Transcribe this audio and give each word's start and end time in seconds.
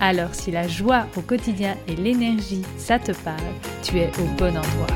Alors 0.00 0.34
si 0.34 0.50
la 0.50 0.68
joie 0.68 1.06
au 1.16 1.20
quotidien 1.22 1.76
et 1.88 1.96
l'énergie, 1.96 2.62
ça 2.76 2.98
te 2.98 3.12
parle, 3.22 3.40
tu 3.82 3.98
es 3.98 4.10
au 4.18 4.26
bon 4.36 4.56
endroit. 4.56 4.86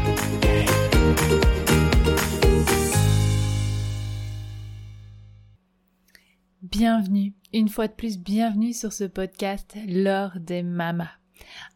Bienvenue, 6.62 7.33
une 7.55 7.69
fois 7.69 7.88
de 7.88 7.93
plus, 7.93 8.19
bienvenue 8.19 8.73
sur 8.73 8.93
ce 8.93 9.05
podcast 9.05 9.77
L'heure 9.87 10.37
des 10.38 10.62
mamas. 10.62 11.10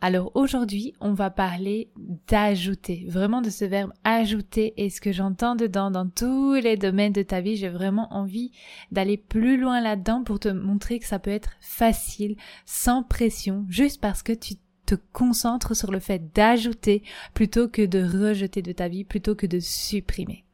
Alors 0.01 0.33
aujourd'hui, 0.35 0.95
on 1.01 1.13
va 1.13 1.31
parler 1.31 1.91
d'ajouter, 2.29 3.07
vraiment 3.09 3.41
de 3.41 3.51
ce 3.51 3.65
verbe 3.65 3.93
ajouter 4.05 4.75
et 4.77 4.91
ce 4.91 5.01
que 5.01 5.13
j'entends 5.13 5.55
dedans 5.55 5.91
dans 5.91 6.09
tous 6.09 6.55
les 6.55 6.77
domaines 6.77 7.13
de 7.13 7.23
ta 7.23 7.41
vie. 7.41 7.57
J'ai 7.57 7.69
vraiment 7.69 8.13
envie 8.13 8.53
d'aller 8.91 9.17
plus 9.17 9.57
loin 9.57 9.81
là-dedans 9.81 10.25
pour 10.25 10.41
te 10.41 10.49
montrer 10.49 10.99
que 10.99 11.07
ça 11.07 11.19
peut 11.19 11.31
être 11.31 11.53
facile, 11.61 12.37
sans 12.67 13.03
pression, 13.03 13.65
juste 13.69 14.01
parce 14.01 14.23
que 14.23 14.33
tu 14.33 14.55
te 14.87 14.95
concentres 15.13 15.77
sur 15.77 15.93
le 15.93 16.01
fait 16.01 16.33
d'ajouter 16.35 17.03
plutôt 17.35 17.69
que 17.69 17.83
de 17.83 18.03
rejeter 18.03 18.63
de 18.63 18.73
ta 18.73 18.89
vie, 18.89 19.05
plutôt 19.05 19.35
que 19.35 19.47
de 19.47 19.61
supprimer. 19.61 20.45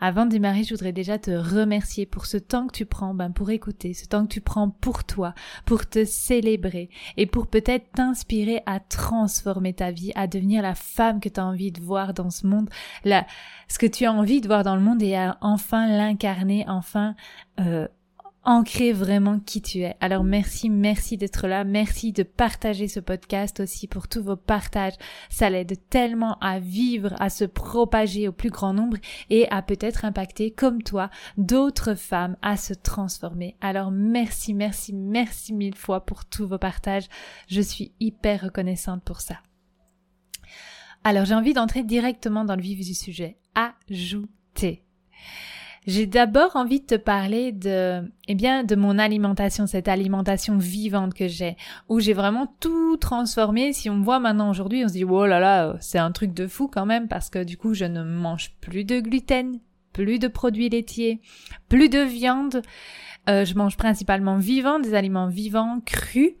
Avant 0.00 0.26
de 0.26 0.30
démarrer, 0.30 0.62
je 0.62 0.70
voudrais 0.74 0.92
déjà 0.92 1.18
te 1.18 1.30
remercier 1.30 2.06
pour 2.06 2.26
ce 2.26 2.36
temps 2.36 2.68
que 2.68 2.72
tu 2.72 2.86
prends 2.86 3.14
ben, 3.14 3.30
pour 3.30 3.50
écouter, 3.50 3.94
ce 3.94 4.06
temps 4.06 4.24
que 4.26 4.32
tu 4.32 4.40
prends 4.40 4.70
pour 4.70 5.04
toi, 5.04 5.34
pour 5.64 5.88
te 5.88 6.04
célébrer 6.04 6.88
et 7.16 7.26
pour 7.26 7.48
peut-être 7.48 7.90
t'inspirer 7.92 8.62
à 8.66 8.78
transformer 8.78 9.72
ta 9.72 9.90
vie, 9.90 10.12
à 10.14 10.26
devenir 10.26 10.62
la 10.62 10.74
femme 10.74 11.20
que 11.20 11.28
tu 11.28 11.40
as 11.40 11.46
envie 11.46 11.72
de 11.72 11.80
voir 11.80 12.14
dans 12.14 12.30
ce 12.30 12.46
monde, 12.46 12.70
la, 13.04 13.26
ce 13.68 13.78
que 13.78 13.86
tu 13.86 14.04
as 14.04 14.12
envie 14.12 14.40
de 14.40 14.46
voir 14.46 14.62
dans 14.62 14.76
le 14.76 14.82
monde 14.82 15.02
et 15.02 15.16
à 15.16 15.36
enfin 15.40 15.88
l'incarner, 15.88 16.64
enfin 16.68 17.16
euh, 17.58 17.88
ancrer 18.48 18.92
vraiment 18.94 19.40
qui 19.40 19.60
tu 19.60 19.80
es. 19.80 19.94
Alors 20.00 20.24
merci, 20.24 20.70
merci 20.70 21.18
d'être 21.18 21.46
là, 21.46 21.64
merci 21.64 22.12
de 22.12 22.22
partager 22.22 22.88
ce 22.88 22.98
podcast 22.98 23.60
aussi 23.60 23.86
pour 23.86 24.08
tous 24.08 24.22
vos 24.22 24.36
partages. 24.36 24.94
Ça 25.28 25.50
l'aide 25.50 25.76
tellement 25.90 26.38
à 26.38 26.58
vivre, 26.58 27.14
à 27.20 27.28
se 27.28 27.44
propager 27.44 28.26
au 28.26 28.32
plus 28.32 28.48
grand 28.48 28.72
nombre 28.72 28.96
et 29.28 29.46
à 29.50 29.60
peut-être 29.60 30.06
impacter 30.06 30.50
comme 30.50 30.82
toi 30.82 31.10
d'autres 31.36 31.94
femmes 31.94 32.38
à 32.40 32.56
se 32.56 32.72
transformer. 32.72 33.54
Alors 33.60 33.90
merci, 33.90 34.54
merci, 34.54 34.94
merci 34.94 35.52
mille 35.52 35.76
fois 35.76 36.06
pour 36.06 36.24
tous 36.24 36.46
vos 36.46 36.56
partages. 36.58 37.08
Je 37.48 37.60
suis 37.60 37.92
hyper 38.00 38.40
reconnaissante 38.44 39.04
pour 39.04 39.20
ça. 39.20 39.36
Alors 41.04 41.26
j'ai 41.26 41.34
envie 41.34 41.52
d'entrer 41.52 41.82
directement 41.82 42.46
dans 42.46 42.56
le 42.56 42.62
vif 42.62 42.78
du 42.80 42.94
sujet. 42.94 43.36
Ajouter. 43.54 44.86
J'ai 45.88 46.04
d'abord 46.04 46.54
envie 46.54 46.80
de 46.80 46.84
te 46.84 46.94
parler 46.96 47.50
de, 47.50 48.02
eh 48.28 48.34
bien, 48.34 48.62
de 48.62 48.76
mon 48.76 48.98
alimentation, 48.98 49.66
cette 49.66 49.88
alimentation 49.88 50.58
vivante 50.58 51.14
que 51.14 51.28
j'ai, 51.28 51.56
où 51.88 51.98
j'ai 51.98 52.12
vraiment 52.12 52.54
tout 52.60 52.98
transformé. 52.98 53.72
Si 53.72 53.88
on 53.88 53.94
me 53.94 54.04
voit 54.04 54.20
maintenant 54.20 54.50
aujourd'hui, 54.50 54.84
on 54.84 54.88
se 54.88 54.92
dit, 54.92 55.04
oh 55.04 55.24
là 55.24 55.40
là, 55.40 55.78
c'est 55.80 55.96
un 55.96 56.12
truc 56.12 56.34
de 56.34 56.46
fou 56.46 56.68
quand 56.68 56.84
même, 56.84 57.08
parce 57.08 57.30
que 57.30 57.42
du 57.42 57.56
coup, 57.56 57.72
je 57.72 57.86
ne 57.86 58.02
mange 58.02 58.54
plus 58.60 58.84
de 58.84 59.00
gluten, 59.00 59.60
plus 59.94 60.18
de 60.18 60.28
produits 60.28 60.68
laitiers, 60.68 61.22
plus 61.70 61.88
de 61.88 62.00
viande. 62.00 62.60
Euh, 63.30 63.46
je 63.46 63.54
mange 63.54 63.78
principalement 63.78 64.36
vivant, 64.36 64.80
des 64.80 64.92
aliments 64.92 65.28
vivants, 65.28 65.80
crus, 65.86 66.34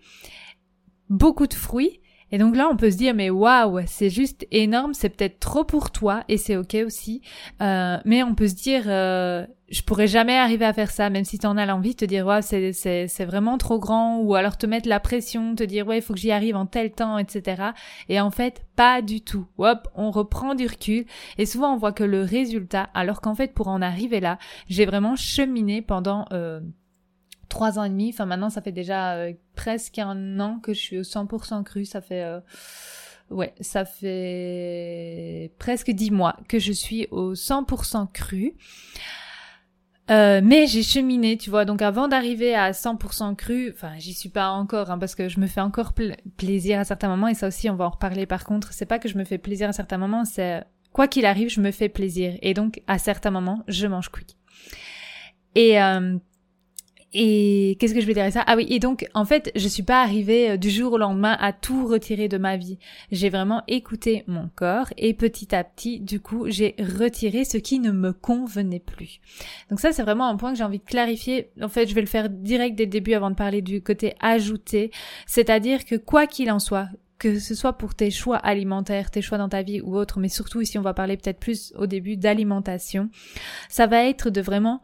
beaucoup 1.08 1.46
de 1.46 1.54
fruits. 1.54 2.00
Et 2.30 2.38
donc 2.38 2.56
là, 2.56 2.68
on 2.70 2.76
peut 2.76 2.90
se 2.90 2.96
dire, 2.96 3.14
mais 3.14 3.30
waouh, 3.30 3.80
c'est 3.86 4.10
juste 4.10 4.46
énorme, 4.50 4.94
c'est 4.94 5.08
peut-être 5.08 5.40
trop 5.40 5.64
pour 5.64 5.90
toi, 5.90 6.24
et 6.28 6.36
c'est 6.36 6.56
ok 6.56 6.76
aussi. 6.84 7.22
Euh, 7.62 7.98
mais 8.04 8.22
on 8.22 8.34
peut 8.34 8.48
se 8.48 8.54
dire, 8.54 8.82
euh, 8.86 9.46
je 9.70 9.82
pourrais 9.82 10.06
jamais 10.06 10.36
arriver 10.36 10.64
à 10.64 10.72
faire 10.72 10.90
ça, 10.90 11.10
même 11.10 11.24
si 11.24 11.38
tu 11.38 11.46
en 11.46 11.56
as 11.56 11.66
l'envie, 11.66 11.94
te 11.94 12.04
dire, 12.04 12.26
waouh, 12.26 12.42
c'est, 12.42 12.72
c'est, 12.72 13.08
c'est 13.08 13.24
vraiment 13.24 13.58
trop 13.58 13.78
grand, 13.78 14.18
ou 14.18 14.34
alors 14.34 14.56
te 14.56 14.66
mettre 14.66 14.88
la 14.88 15.00
pression, 15.00 15.54
te 15.54 15.64
dire, 15.64 15.86
ouais, 15.86 15.98
il 15.98 16.02
faut 16.02 16.14
que 16.14 16.20
j'y 16.20 16.32
arrive 16.32 16.56
en 16.56 16.66
tel 16.66 16.90
temps, 16.92 17.18
etc. 17.18 17.62
Et 18.08 18.20
en 18.20 18.30
fait, 18.30 18.62
pas 18.76 19.02
du 19.02 19.20
tout. 19.22 19.46
Hop, 19.58 19.88
on 19.94 20.10
reprend 20.10 20.54
du 20.54 20.66
recul, 20.66 21.06
et 21.38 21.46
souvent 21.46 21.74
on 21.74 21.76
voit 21.76 21.92
que 21.92 22.04
le 22.04 22.22
résultat, 22.22 22.88
alors 22.94 23.20
qu'en 23.20 23.34
fait, 23.34 23.54
pour 23.54 23.68
en 23.68 23.82
arriver 23.82 24.20
là, 24.20 24.38
j'ai 24.68 24.86
vraiment 24.86 25.16
cheminé 25.16 25.82
pendant... 25.82 26.26
Euh, 26.32 26.60
trois 27.48 27.78
ans 27.78 27.84
et 27.84 27.88
demi. 27.88 28.10
Enfin, 28.10 28.26
maintenant, 28.26 28.50
ça 28.50 28.62
fait 28.62 28.72
déjà 28.72 29.14
euh, 29.14 29.32
presque 29.54 29.98
un 29.98 30.40
an 30.40 30.58
que 30.60 30.72
je 30.72 30.80
suis 30.80 30.98
au 30.98 31.02
100% 31.02 31.62
cru. 31.64 31.84
Ça 31.84 32.00
fait, 32.00 32.22
euh, 32.22 32.40
ouais, 33.30 33.54
ça 33.60 33.84
fait 33.84 35.52
presque 35.58 35.90
dix 35.90 36.10
mois 36.10 36.36
que 36.48 36.58
je 36.58 36.72
suis 36.72 37.08
au 37.10 37.34
100% 37.34 38.12
cru. 38.12 38.54
Euh, 40.10 40.40
mais 40.42 40.66
j'ai 40.66 40.82
cheminé, 40.82 41.36
tu 41.36 41.50
vois. 41.50 41.64
Donc 41.64 41.82
avant 41.82 42.08
d'arriver 42.08 42.54
à 42.54 42.72
100% 42.72 43.36
cru, 43.36 43.70
enfin 43.74 43.92
j'y 43.98 44.14
suis 44.14 44.30
pas 44.30 44.50
encore, 44.50 44.90
hein, 44.90 44.98
parce 44.98 45.14
que 45.14 45.28
je 45.28 45.38
me 45.38 45.46
fais 45.46 45.60
encore 45.60 45.92
plaisir 46.36 46.78
à 46.78 46.84
certains 46.84 47.08
moments. 47.08 47.28
Et 47.28 47.34
ça 47.34 47.46
aussi, 47.48 47.68
on 47.68 47.76
va 47.76 47.84
en 47.84 47.90
reparler. 47.90 48.24
Par 48.24 48.44
contre, 48.44 48.72
c'est 48.72 48.86
pas 48.86 48.98
que 48.98 49.08
je 49.08 49.18
me 49.18 49.24
fais 49.24 49.38
plaisir 49.38 49.68
à 49.68 49.72
certains 49.72 49.98
moments, 49.98 50.24
c'est 50.24 50.64
quoi 50.92 51.08
qu'il 51.08 51.26
arrive, 51.26 51.50
je 51.50 51.60
me 51.60 51.70
fais 51.70 51.90
plaisir. 51.90 52.38
Et 52.40 52.54
donc 52.54 52.80
à 52.86 52.98
certains 52.98 53.30
moments, 53.30 53.64
je 53.68 53.86
mange 53.86 54.08
quick. 54.08 54.36
Et 55.54 55.80
euh, 55.80 56.18
et 57.14 57.76
qu'est-ce 57.78 57.94
que 57.94 58.00
je 58.00 58.06
vais 58.06 58.14
dire 58.14 58.30
ça? 58.30 58.44
Ah 58.46 58.54
oui, 58.56 58.66
et 58.68 58.80
donc 58.80 59.06
en 59.14 59.24
fait, 59.24 59.50
je 59.56 59.66
suis 59.66 59.82
pas 59.82 60.02
arrivée 60.02 60.50
euh, 60.50 60.56
du 60.58 60.68
jour 60.68 60.92
au 60.92 60.98
lendemain 60.98 61.36
à 61.40 61.52
tout 61.52 61.86
retirer 61.86 62.28
de 62.28 62.36
ma 62.36 62.56
vie. 62.56 62.78
J'ai 63.10 63.30
vraiment 63.30 63.62
écouté 63.66 64.24
mon 64.26 64.50
corps 64.54 64.88
et 64.98 65.14
petit 65.14 65.54
à 65.54 65.64
petit, 65.64 66.00
du 66.00 66.20
coup, 66.20 66.46
j'ai 66.48 66.74
retiré 66.78 67.44
ce 67.44 67.56
qui 67.56 67.78
ne 67.78 67.92
me 67.92 68.12
convenait 68.12 68.78
plus. 68.78 69.20
Donc 69.70 69.80
ça, 69.80 69.92
c'est 69.92 70.02
vraiment 70.02 70.28
un 70.28 70.36
point 70.36 70.52
que 70.52 70.58
j'ai 70.58 70.64
envie 70.64 70.80
de 70.80 70.84
clarifier. 70.84 71.50
En 71.62 71.68
fait, 71.68 71.88
je 71.88 71.94
vais 71.94 72.02
le 72.02 72.06
faire 72.06 72.28
direct 72.28 72.76
dès 72.76 72.84
le 72.84 72.90
début 72.90 73.14
avant 73.14 73.30
de 73.30 73.36
parler 73.36 73.62
du 73.62 73.82
côté 73.82 74.14
ajouté, 74.20 74.90
c'est-à-dire 75.26 75.86
que 75.86 75.96
quoi 75.96 76.26
qu'il 76.26 76.50
en 76.50 76.58
soit, 76.58 76.88
que 77.18 77.38
ce 77.38 77.54
soit 77.54 77.72
pour 77.72 77.94
tes 77.94 78.10
choix 78.10 78.36
alimentaires, 78.36 79.10
tes 79.10 79.22
choix 79.22 79.38
dans 79.38 79.48
ta 79.48 79.62
vie 79.62 79.80
ou 79.80 79.96
autre, 79.96 80.20
mais 80.20 80.28
surtout 80.28 80.60
ici 80.60 80.78
on 80.78 80.82
va 80.82 80.94
parler 80.94 81.16
peut-être 81.16 81.40
plus 81.40 81.72
au 81.76 81.86
début 81.86 82.16
d'alimentation, 82.16 83.10
ça 83.68 83.86
va 83.86 84.04
être 84.04 84.30
de 84.30 84.40
vraiment 84.40 84.80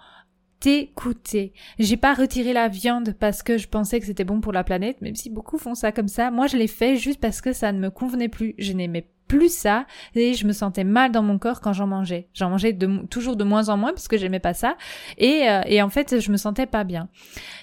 t'écouter. 0.65 1.53
J'ai 1.79 1.99
pas 1.99 2.15
retiré 2.15 2.55
la 2.55 2.69
viande 2.69 3.15
parce 3.21 3.43
que 3.43 3.59
je 3.59 3.69
pensais 3.69 4.01
que 4.01 4.07
c'était 4.07 4.25
bon 4.25 4.41
pour 4.41 4.51
la 4.51 4.65
planète, 4.65 5.03
même 5.03 5.15
si 5.15 5.29
beaucoup 5.29 5.59
font 5.59 5.75
ça 5.75 5.93
comme 5.93 6.09
ça. 6.09 6.31
Moi, 6.31 6.47
je 6.47 6.57
l'ai 6.57 6.69
fait 6.69 6.97
juste 6.97 7.21
parce 7.21 7.43
que 7.43 7.53
ça 7.53 7.71
ne 7.71 7.79
me 7.79 7.91
convenait 7.91 8.31
plus. 8.31 8.55
Je 8.57 8.73
n'aimais 8.73 9.11
plus 9.29 9.53
ça 9.53 9.87
et 10.15 10.33
je 10.33 10.47
me 10.47 10.53
sentais 10.53 10.85
mal 10.85 11.13
dans 11.13 11.23
mon 11.23 11.39
corps 11.39 11.61
quand 11.61 11.75
j'en 11.75 11.87
mangeais. 11.87 12.29
J'en 12.33 12.49
mangeais 12.49 12.75
toujours 13.11 13.37
de 13.37 13.45
moins 13.45 13.69
en 13.69 13.77
moins 13.77 13.93
parce 13.93 14.09
que 14.09 14.17
j'aimais 14.17 14.41
pas 14.41 14.55
ça 14.55 14.77
et, 15.19 15.49
euh, 15.49 15.61
et 15.67 15.83
en 15.83 15.89
fait 15.89 16.21
je 16.21 16.31
me 16.31 16.37
sentais 16.37 16.67
pas 16.67 16.85
bien. 16.85 17.09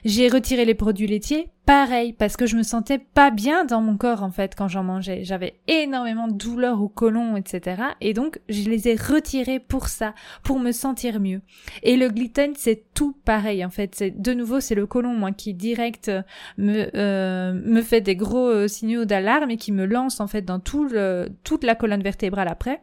J'ai 0.03 0.27
retiré 0.27 0.65
les 0.65 0.73
produits 0.73 1.05
laitiers, 1.05 1.49
pareil 1.71 2.11
parce 2.11 2.35
que 2.35 2.45
je 2.45 2.57
me 2.57 2.63
sentais 2.63 2.97
pas 2.97 3.31
bien 3.31 3.63
dans 3.63 3.79
mon 3.79 3.95
corps 3.95 4.23
en 4.23 4.31
fait 4.31 4.55
quand 4.57 4.67
j'en 4.67 4.83
mangeais. 4.83 5.23
J'avais 5.23 5.61
énormément 5.69 6.27
de 6.27 6.33
douleurs 6.33 6.81
au 6.81 6.89
côlon 6.89 7.37
etc. 7.37 7.81
Et 8.01 8.13
donc 8.13 8.41
je 8.49 8.69
les 8.69 8.89
ai 8.89 8.95
retirés 8.95 9.61
pour 9.61 9.87
ça, 9.87 10.13
pour 10.43 10.59
me 10.59 10.73
sentir 10.73 11.21
mieux. 11.21 11.39
Et 11.81 11.95
le 11.95 12.09
gluten 12.09 12.51
c'est 12.57 12.93
tout 12.93 13.15
pareil 13.23 13.63
en 13.63 13.69
fait. 13.69 13.95
C'est 13.95 14.11
de 14.11 14.33
nouveau 14.33 14.59
c'est 14.59 14.75
le 14.75 14.85
côlon 14.85 15.13
moi 15.13 15.31
qui 15.31 15.53
direct 15.53 16.11
me 16.57 16.89
euh, 16.93 17.53
me 17.53 17.81
fait 17.81 18.01
des 18.01 18.17
gros 18.17 18.49
euh, 18.49 18.67
signaux 18.67 19.05
d'alarme 19.05 19.49
et 19.49 19.55
qui 19.55 19.71
me 19.71 19.85
lance 19.85 20.19
en 20.19 20.27
fait 20.27 20.41
dans 20.41 20.59
tout 20.59 20.83
le 20.83 21.29
toute 21.45 21.63
la 21.63 21.75
colonne 21.75 22.03
vertébrale 22.03 22.49
après. 22.49 22.81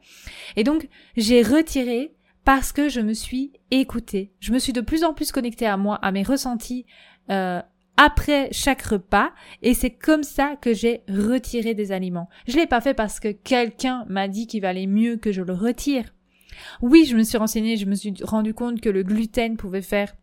Et 0.57 0.65
donc, 0.65 0.89
j'ai 1.15 1.43
retiré 1.43 2.15
parce 2.47 2.73
que 2.73 2.89
je 2.89 3.03
me 3.03 3.13
suis 3.13 3.53
écoutée. 3.71 4.33
Je 4.41 4.51
me 4.51 4.59
suis 4.59 4.73
de 4.73 4.81
plus 4.81 5.05
en 5.05 5.13
plus 5.13 5.31
connectée 5.31 5.67
à 5.67 5.77
moi, 5.77 5.97
à 5.97 6.11
mes 6.11 6.23
ressentis 6.23 6.87
euh, 7.29 7.61
après 7.99 8.49
chaque 8.53 8.83
repas, 8.83 9.33
et 9.61 9.75
c'est 9.75 9.91
comme 9.91 10.23
ça 10.23 10.57
que 10.57 10.73
j'ai 10.73 11.03
retiré 11.09 11.75
des 11.75 11.93
aliments. 11.93 12.29
Je 12.47 12.57
l'ai 12.57 12.67
pas 12.67 12.81
fait 12.81 12.95
parce 12.95 13.21
que 13.21 13.33
quelqu'un 13.33 14.07
m'a 14.09 14.29
dit 14.29 14.47
qu'il 14.47 14.63
valait 14.63 14.87
mieux 14.87 15.17
que 15.17 15.33
je 15.33 15.43
le 15.43 15.53
retire. 15.53 16.05
Oui, 16.81 17.05
je 17.05 17.17
me 17.17 17.25
suis 17.25 17.37
renseignée, 17.37 17.77
je 17.77 17.87
me 17.87 17.97
suis 17.97 18.15
rendu 18.23 18.55
compte 18.55 18.81
que 18.81 18.89
le 18.89 19.03
gluten 19.03 19.57
pouvait 19.57 19.83
faire 19.83 20.15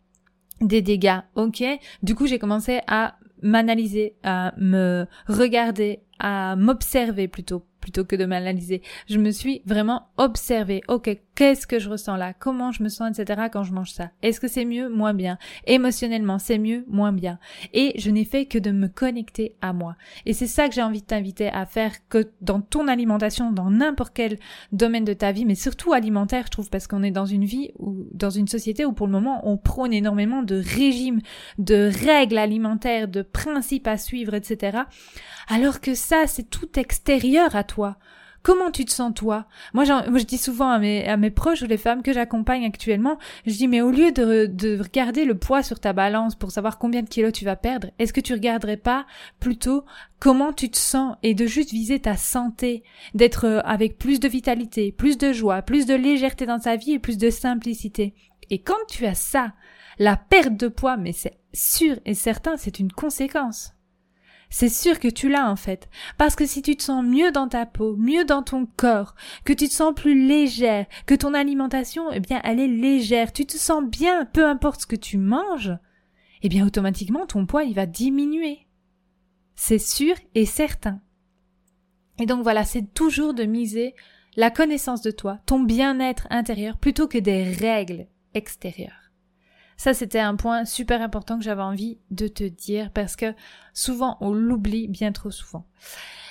des 0.62 0.81
dégâts, 0.81 1.19
ok. 1.36 1.63
Du 2.01 2.16
coup, 2.16 2.27
j'ai 2.27 2.39
commencé 2.39 2.80
à 2.88 3.18
m'analyser, 3.42 4.16
à 4.24 4.54
me 4.57 5.06
regarder, 5.28 6.00
à 6.18 6.56
m'observer 6.56 7.28
plutôt 7.28 7.66
plutôt 7.85 8.03
que 8.03 8.15
de 8.15 8.25
m'analyser. 8.25 8.81
Je 9.07 9.19
me 9.19 9.29
suis 9.29 9.61
vraiment 9.67 10.07
observée. 10.17 10.81
Ok, 10.87 11.15
qu'est-ce 11.35 11.67
que 11.67 11.77
je 11.77 11.87
ressens 11.87 12.15
là? 12.15 12.33
Comment 12.33 12.71
je 12.71 12.81
me 12.81 12.89
sens, 12.89 13.19
etc. 13.19 13.43
quand 13.53 13.61
je 13.61 13.73
mange 13.73 13.91
ça? 13.91 14.09
Est-ce 14.23 14.39
que 14.39 14.47
c'est 14.47 14.65
mieux 14.65 14.89
Moins 14.89 15.13
bien? 15.13 15.37
Émotionnellement, 15.67 16.39
c'est 16.39 16.57
mieux 16.57 16.83
Moins 16.87 17.11
bien? 17.11 17.37
Et 17.73 17.93
je 17.99 18.09
n'ai 18.09 18.25
fait 18.25 18.47
que 18.47 18.57
de 18.57 18.71
me 18.71 18.87
connecter 18.87 19.55
à 19.61 19.71
moi. 19.71 19.97
Et 20.25 20.33
c'est 20.33 20.47
ça 20.47 20.67
que 20.67 20.73
j'ai 20.73 20.81
envie 20.81 21.01
de 21.01 21.05
t'inviter 21.05 21.49
à 21.49 21.67
faire 21.67 21.93
que 22.09 22.31
dans 22.41 22.59
ton 22.59 22.87
alimentation, 22.87 23.51
dans 23.51 23.69
n'importe 23.69 24.15
quel 24.15 24.39
domaine 24.71 25.05
de 25.05 25.13
ta 25.13 25.31
vie, 25.31 25.45
mais 25.45 25.53
surtout 25.53 25.93
alimentaire, 25.93 26.45
je 26.47 26.51
trouve, 26.51 26.71
parce 26.71 26.87
qu'on 26.87 27.03
est 27.03 27.11
dans 27.11 27.27
une 27.27 27.45
vie 27.45 27.69
ou 27.77 28.07
dans 28.13 28.31
une 28.31 28.47
société 28.47 28.83
où 28.83 28.93
pour 28.93 29.05
le 29.05 29.13
moment 29.13 29.47
on 29.47 29.57
prône 29.57 29.93
énormément 29.93 30.41
de 30.41 30.55
régimes, 30.55 31.21
de 31.59 31.91
règles 32.03 32.39
alimentaires, 32.39 33.07
de 33.07 33.21
principes 33.21 33.85
à 33.85 33.99
suivre, 33.99 34.33
etc. 34.33 34.79
Alors 35.47 35.81
que 35.81 35.93
ça, 35.93 36.25
c'est 36.25 36.49
tout 36.49 36.79
extérieur 36.79 37.55
à 37.55 37.63
toi. 37.63 37.75
Comment 38.45 38.69
tu 38.69 38.86
te 38.86 38.92
sens 38.92 39.12
toi? 39.16 39.48
Moi, 39.74 39.86
je 39.86 40.24
dis 40.24 40.38
souvent 40.38 40.69
à 40.69 40.77
mes, 40.77 41.07
à 41.07 41.18
mes 41.18 41.31
proches 41.31 41.63
ou 41.63 41.66
les 41.66 41.77
femmes 41.77 42.04
que 42.04 42.13
j'accompagne 42.13 42.63
actuellement, 42.63 43.18
je 43.48 43.54
dis 43.54 43.68
mais 43.68 43.81
au 43.81 43.89
lieu 43.89 44.12
de, 44.12 44.45
de 44.45 44.80
regarder 44.80 45.25
le 45.25 45.36
poids 45.36 45.63
sur 45.63 45.80
ta 45.80 45.94
balance 45.94 46.36
pour 46.36 46.51
savoir 46.51 46.77
combien 46.77 47.01
de 47.01 47.10
kilos 47.10 47.33
tu 47.33 47.44
vas 47.44 47.56
perdre, 47.56 47.89
est-ce 47.98 48.13
que 48.13 48.22
tu 48.22 48.33
regarderais 48.33 48.77
pas 48.77 49.07
plutôt 49.39 49.83
comment 50.19 50.54
tu 50.54 50.69
te 50.69 50.77
sens 50.77 51.16
et 51.24 51.33
de 51.33 51.48
juste 51.48 51.72
viser 51.72 52.00
ta 52.00 52.18
santé, 52.18 52.83
d'être 53.16 53.45
euh, 53.45 53.62
avec 53.66 53.98
plus 53.98 54.19
de 54.19 54.28
vitalité, 54.28 54.92
plus 54.92 55.18
de 55.18 55.33
joie, 55.33 55.63
plus 55.63 55.88
de 55.88 55.95
légèreté 55.95 56.45
dans 56.45 56.60
ta 56.60 56.75
vie 56.75 56.94
et 56.94 57.00
plus 57.00 57.18
de 57.18 57.31
simplicité? 57.31 58.13
Et 58.51 58.60
quand 58.60 58.86
tu 58.88 59.07
as 59.07 59.16
ça, 59.16 59.54
la 59.98 60.18
perte 60.18 60.56
de 60.56 60.68
poids, 60.68 60.98
mais 60.98 61.13
c'est 61.13 61.39
sûr 61.51 61.98
et 62.06 62.13
certain, 62.13 62.57
c'est 62.57 62.78
une 62.78 62.92
conséquence. 62.92 63.75
C'est 64.50 64.69
sûr 64.69 65.00
que 65.00 65.07
tu 65.07 65.30
l'as 65.30 65.50
en 65.50 65.56
fait. 65.56 65.89
Parce 66.18 66.36
que 66.36 66.45
si 66.45 66.62
tu 66.62 66.75
te 66.75 66.83
sens 66.83 67.03
mieux 67.03 67.31
dans 67.31 67.47
ta 67.47 67.65
peau, 67.65 67.95
mieux 67.97 68.25
dans 68.25 68.44
ton 68.44 68.68
corps, 68.77 69.15
que 69.44 69.53
tu 69.53 69.68
te 69.68 69.74
sens 69.74 69.94
plus 69.94 70.27
légère, 70.27 70.86
que 71.06 71.15
ton 71.15 71.33
alimentation, 71.33 72.12
eh 72.12 72.19
bien, 72.19 72.42
elle 72.44 72.59
est 72.59 72.68
légère, 72.68 73.33
tu 73.33 73.45
te 73.45 73.57
sens 73.57 73.83
bien, 73.83 74.25
peu 74.25 74.45
importe 74.45 74.81
ce 74.81 74.88
que 74.88 74.95
tu 74.95 75.18
manges, 75.18 75.74
eh 76.42 76.50
bien, 76.50 76.65
automatiquement, 76.65 77.25
ton 77.25 77.45
poids, 77.45 77.63
il 77.63 77.74
va 77.74 77.86
diminuer. 77.86 78.68
C'est 79.56 79.80
sûr 79.80 80.15
et 80.36 80.45
certain. 80.45 81.01
Et 82.19 82.25
donc 82.25 82.44
voilà, 82.44 82.63
c'est 82.63 82.94
toujours 82.94 83.33
de 83.33 83.44
miser 83.44 83.95
la 84.36 84.51
connaissance 84.51 85.01
de 85.01 85.12
toi, 85.12 85.39
ton 85.45 85.59
bien-être 85.62 86.27
intérieur, 86.30 86.77
plutôt 86.77 87.07
que 87.07 87.18
des 87.18 87.44
règles 87.44 88.07
extérieures. 88.33 89.05
Ça, 89.77 89.94
c'était 89.94 90.19
un 90.19 90.36
point 90.36 90.66
super 90.66 91.01
important 91.01 91.38
que 91.38 91.44
j'avais 91.44 91.62
envie 91.62 92.00
de 92.12 92.27
te 92.27 92.44
dire 92.44 92.92
parce 92.92 93.16
que 93.16 93.33
souvent 93.74 94.18
on 94.22 94.33
l'oublie 94.33 94.88
bien 94.88 95.12
trop 95.12 95.31
souvent. 95.31 95.66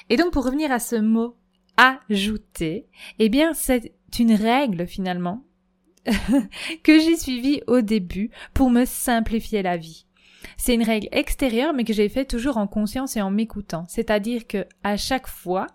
Et 0.09 0.17
donc 0.17 0.33
pour 0.33 0.45
revenir 0.45 0.73
à 0.73 0.79
ce 0.79 0.97
mot 0.97 1.37
ajouter, 1.77 2.87
eh 3.19 3.29
bien 3.29 3.53
c'est 3.53 3.93
une 4.19 4.35
règle 4.35 4.87
finalement 4.87 5.45
que 6.83 6.99
j'ai 6.99 7.17
suivie 7.17 7.63
au 7.67 7.81
début 7.81 8.31
pour 8.53 8.71
me 8.71 8.85
simplifier 8.85 9.63
la 9.63 9.77
vie. 9.77 10.07
C'est 10.57 10.75
une 10.75 10.83
règle 10.83 11.09
extérieure, 11.13 11.73
mais 11.75 11.85
que 11.85 11.93
j'ai 11.93 12.09
fait 12.09 12.25
toujours 12.25 12.57
en 12.57 12.67
conscience 12.67 13.17
et 13.17 13.23
en 13.23 13.31
m'écoutant. 13.31 13.85
C'est-à-dire 13.89 14.47
que 14.47 14.67
à 14.83 14.97
chaque 14.97 15.27
fois, 15.27 15.67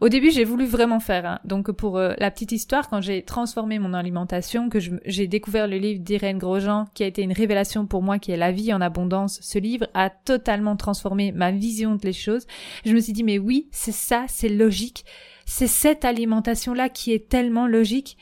au 0.00 0.08
début, 0.08 0.30
j'ai 0.30 0.44
voulu 0.44 0.66
vraiment 0.66 1.00
faire. 1.00 1.26
Hein. 1.26 1.40
Donc 1.44 1.70
pour 1.72 1.98
euh, 1.98 2.14
la 2.18 2.30
petite 2.30 2.52
histoire, 2.52 2.88
quand 2.88 3.00
j'ai 3.00 3.22
transformé 3.22 3.78
mon 3.78 3.92
alimentation, 3.92 4.68
que 4.68 4.78
j'ai 5.04 5.26
découvert 5.26 5.66
le 5.66 5.76
livre 5.76 6.00
d'Irène 6.00 6.38
Grosjean, 6.38 6.86
qui 6.94 7.02
a 7.02 7.06
été 7.06 7.22
une 7.22 7.32
révélation 7.32 7.86
pour 7.86 8.02
moi, 8.02 8.18
qui 8.18 8.32
est 8.32 8.36
La 8.36 8.52
vie 8.52 8.72
en 8.72 8.80
abondance. 8.80 9.38
Ce 9.42 9.58
livre 9.58 9.86
a 9.94 10.10
totalement 10.10 10.76
transformé 10.76 11.32
ma 11.32 11.50
vision 11.50 11.96
des 11.96 12.12
choses. 12.12 12.46
Je 12.84 12.94
me 12.94 13.00
suis 13.00 13.12
dit 13.12 13.24
mais 13.24 13.38
oui, 13.38 13.68
c'est 13.72 13.92
ça, 13.92 14.24
c'est 14.28 14.48
logique. 14.48 15.04
C'est 15.44 15.66
cette 15.66 16.04
alimentation-là 16.04 16.88
qui 16.88 17.12
est 17.12 17.28
tellement 17.28 17.66
logique 17.66 18.16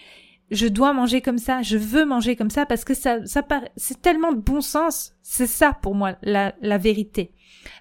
je 0.51 0.67
dois 0.67 0.93
manger 0.93 1.21
comme 1.21 1.39
ça, 1.39 1.63
je 1.63 1.77
veux 1.77 2.05
manger 2.05 2.37
comme 2.37 2.51
ça 2.51 2.67
parce 2.67 2.85
que 2.85 2.95
ça, 2.95 3.25
ça 3.27 3.43
c'est 3.77 4.01
tellement 4.01 4.33
de 4.33 4.41
bon 4.41 4.61
sens. 4.61 5.13
C'est 5.23 5.47
ça 5.47 5.77
pour 5.83 5.95
moi 5.95 6.17
la, 6.23 6.55
la 6.61 6.79
vérité. 6.79 7.33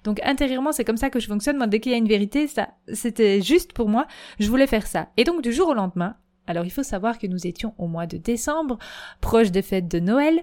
Donc 0.04 0.20
intérieurement, 0.22 0.72
c'est 0.72 0.84
comme 0.84 0.96
ça 0.96 1.10
que 1.10 1.20
je 1.20 1.26
fonctionne. 1.26 1.56
Moi, 1.56 1.66
dès 1.66 1.80
qu'il 1.80 1.92
y 1.92 1.94
a 1.94 1.98
une 1.98 2.08
vérité, 2.08 2.46
ça, 2.46 2.68
c'était 2.92 3.40
juste 3.40 3.72
pour 3.72 3.88
moi. 3.88 4.06
Je 4.38 4.48
voulais 4.48 4.66
faire 4.66 4.86
ça. 4.86 5.08
Et 5.16 5.24
donc 5.24 5.42
du 5.42 5.52
jour 5.52 5.68
au 5.68 5.74
lendemain, 5.74 6.16
alors 6.46 6.64
il 6.64 6.70
faut 6.70 6.82
savoir 6.82 7.18
que 7.18 7.26
nous 7.26 7.46
étions 7.46 7.74
au 7.78 7.86
mois 7.86 8.06
de 8.06 8.16
décembre, 8.16 8.78
proche 9.20 9.50
des 9.50 9.62
fêtes 9.62 9.88
de 9.88 10.00
Noël. 10.00 10.42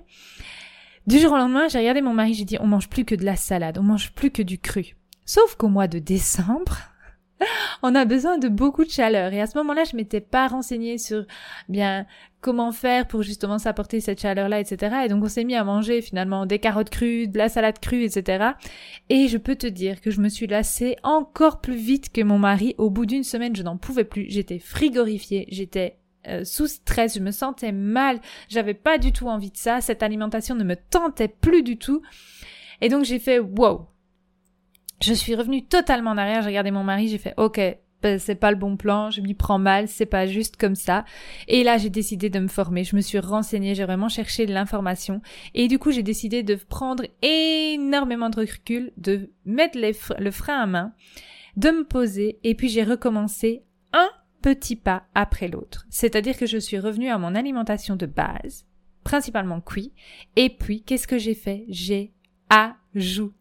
Du 1.07 1.19
jour 1.19 1.33
au 1.33 1.37
lendemain, 1.37 1.67
j'ai 1.67 1.79
regardé 1.79 2.01
mon 2.01 2.13
mari, 2.13 2.33
j'ai 2.33 2.45
dit 2.45 2.57
on 2.59 2.67
mange 2.67 2.89
plus 2.89 3.05
que 3.05 3.15
de 3.15 3.25
la 3.25 3.35
salade, 3.35 3.77
on 3.77 3.83
mange 3.83 4.11
plus 4.13 4.31
que 4.31 4.41
du 4.41 4.57
cru. 4.57 4.95
Sauf 5.25 5.55
qu'au 5.55 5.67
mois 5.67 5.87
de 5.87 5.99
décembre, 5.99 6.77
on 7.83 7.95
a 7.95 8.05
besoin 8.05 8.37
de 8.37 8.47
beaucoup 8.47 8.83
de 8.83 8.89
chaleur. 8.89 9.33
Et 9.33 9.41
à 9.41 9.47
ce 9.47 9.57
moment-là, 9.57 9.83
je 9.83 9.95
m'étais 9.95 10.21
pas 10.21 10.47
renseignée 10.47 10.97
sur 10.97 11.25
bien 11.69 12.05
comment 12.41 12.71
faire 12.71 13.07
pour 13.07 13.23
justement 13.23 13.57
s'apporter 13.57 13.99
cette 13.99 14.21
chaleur-là, 14.21 14.59
etc. 14.59 14.97
Et 15.05 15.09
donc 15.09 15.23
on 15.23 15.27
s'est 15.27 15.43
mis 15.43 15.55
à 15.55 15.63
manger 15.63 16.01
finalement 16.01 16.45
des 16.45 16.59
carottes 16.59 16.91
crues, 16.91 17.27
de 17.27 17.37
la 17.37 17.49
salade 17.49 17.79
crue, 17.79 18.03
etc. 18.03 18.51
Et 19.09 19.27
je 19.27 19.37
peux 19.37 19.55
te 19.55 19.67
dire 19.67 19.99
que 19.99 20.11
je 20.11 20.21
me 20.21 20.29
suis 20.29 20.47
lassée 20.47 20.95
encore 21.03 21.59
plus 21.59 21.75
vite 21.75 22.11
que 22.11 22.21
mon 22.21 22.37
mari. 22.37 22.75
Au 22.77 22.89
bout 22.89 23.05
d'une 23.05 23.23
semaine, 23.23 23.55
je 23.55 23.63
n'en 23.63 23.77
pouvais 23.77 24.03
plus. 24.03 24.27
J'étais 24.29 24.59
frigorifiée, 24.59 25.47
j'étais 25.49 25.97
euh, 26.27 26.43
sous 26.43 26.67
stress, 26.67 27.15
je 27.15 27.19
me 27.19 27.31
sentais 27.31 27.71
mal, 27.71 28.19
j'avais 28.49 28.73
pas 28.73 28.97
du 28.97 29.11
tout 29.11 29.27
envie 29.27 29.51
de 29.51 29.57
ça, 29.57 29.81
cette 29.81 30.01
alimentation 30.01 30.55
ne 30.55 30.63
me 30.63 30.75
tentait 30.75 31.27
plus 31.27 31.63
du 31.63 31.77
tout. 31.77 32.01
Et 32.81 32.89
donc 32.89 33.05
j'ai 33.05 33.19
fait 33.19 33.39
wow, 33.39 33.87
je 35.01 35.13
suis 35.13 35.35
revenue 35.35 35.65
totalement 35.65 36.11
en 36.11 36.17
arrière, 36.17 36.41
j'ai 36.41 36.47
regardé 36.47 36.71
mon 36.71 36.83
mari, 36.83 37.07
j'ai 37.07 37.17
fait 37.17 37.33
ok, 37.37 37.59
ben, 38.01 38.19
c'est 38.19 38.35
pas 38.35 38.51
le 38.51 38.57
bon 38.57 38.77
plan, 38.77 39.09
je 39.09 39.21
m'y 39.21 39.33
prends 39.33 39.57
mal, 39.57 39.87
c'est 39.87 40.05
pas 40.05 40.27
juste 40.27 40.57
comme 40.57 40.75
ça. 40.75 41.05
Et 41.47 41.63
là, 41.63 41.77
j'ai 41.77 41.89
décidé 41.89 42.29
de 42.29 42.39
me 42.39 42.47
former, 42.47 42.83
je 42.83 42.95
me 42.95 43.01
suis 43.01 43.17
renseignée, 43.19 43.73
j'ai 43.73 43.83
vraiment 43.83 44.09
cherché 44.09 44.45
l'information. 44.45 45.21
Et 45.53 45.67
du 45.67 45.79
coup, 45.79 45.91
j'ai 45.91 46.03
décidé 46.03 46.43
de 46.43 46.55
prendre 46.55 47.03
énormément 47.21 48.29
de 48.29 48.41
recul, 48.41 48.91
de 48.97 49.31
mettre 49.45 49.79
le 49.79 50.31
frein 50.31 50.59
à 50.59 50.65
main, 50.67 50.93
de 51.57 51.69
me 51.69 51.83
poser, 51.83 52.37
et 52.43 52.53
puis 52.53 52.69
j'ai 52.69 52.83
recommencé 52.83 53.63
un 53.91 54.09
petit 54.41 54.75
pas 54.75 55.05
après 55.15 55.47
l'autre. 55.47 55.87
C'est-à-dire 55.89 56.37
que 56.37 56.45
je 56.45 56.59
suis 56.59 56.77
revenue 56.77 57.09
à 57.09 57.17
mon 57.17 57.33
alimentation 57.33 57.95
de 57.95 58.05
base, 58.05 58.67
principalement 59.03 59.61
cuit, 59.61 59.93
et 60.35 60.49
puis 60.51 60.83
qu'est-ce 60.83 61.07
que 61.07 61.17
j'ai 61.17 61.33
fait? 61.33 61.65
J'ai 61.69 62.13
ajouté 62.49 63.33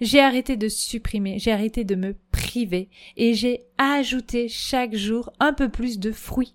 j'ai 0.00 0.20
arrêté 0.20 0.56
de 0.56 0.68
supprimer, 0.68 1.38
j'ai 1.38 1.52
arrêté 1.52 1.84
de 1.84 1.94
me 1.94 2.16
priver 2.32 2.88
et 3.16 3.34
j'ai 3.34 3.64
ajouté 3.78 4.48
chaque 4.48 4.94
jour 4.94 5.32
un 5.40 5.52
peu 5.52 5.68
plus 5.68 5.98
de 5.98 6.12
fruits. 6.12 6.54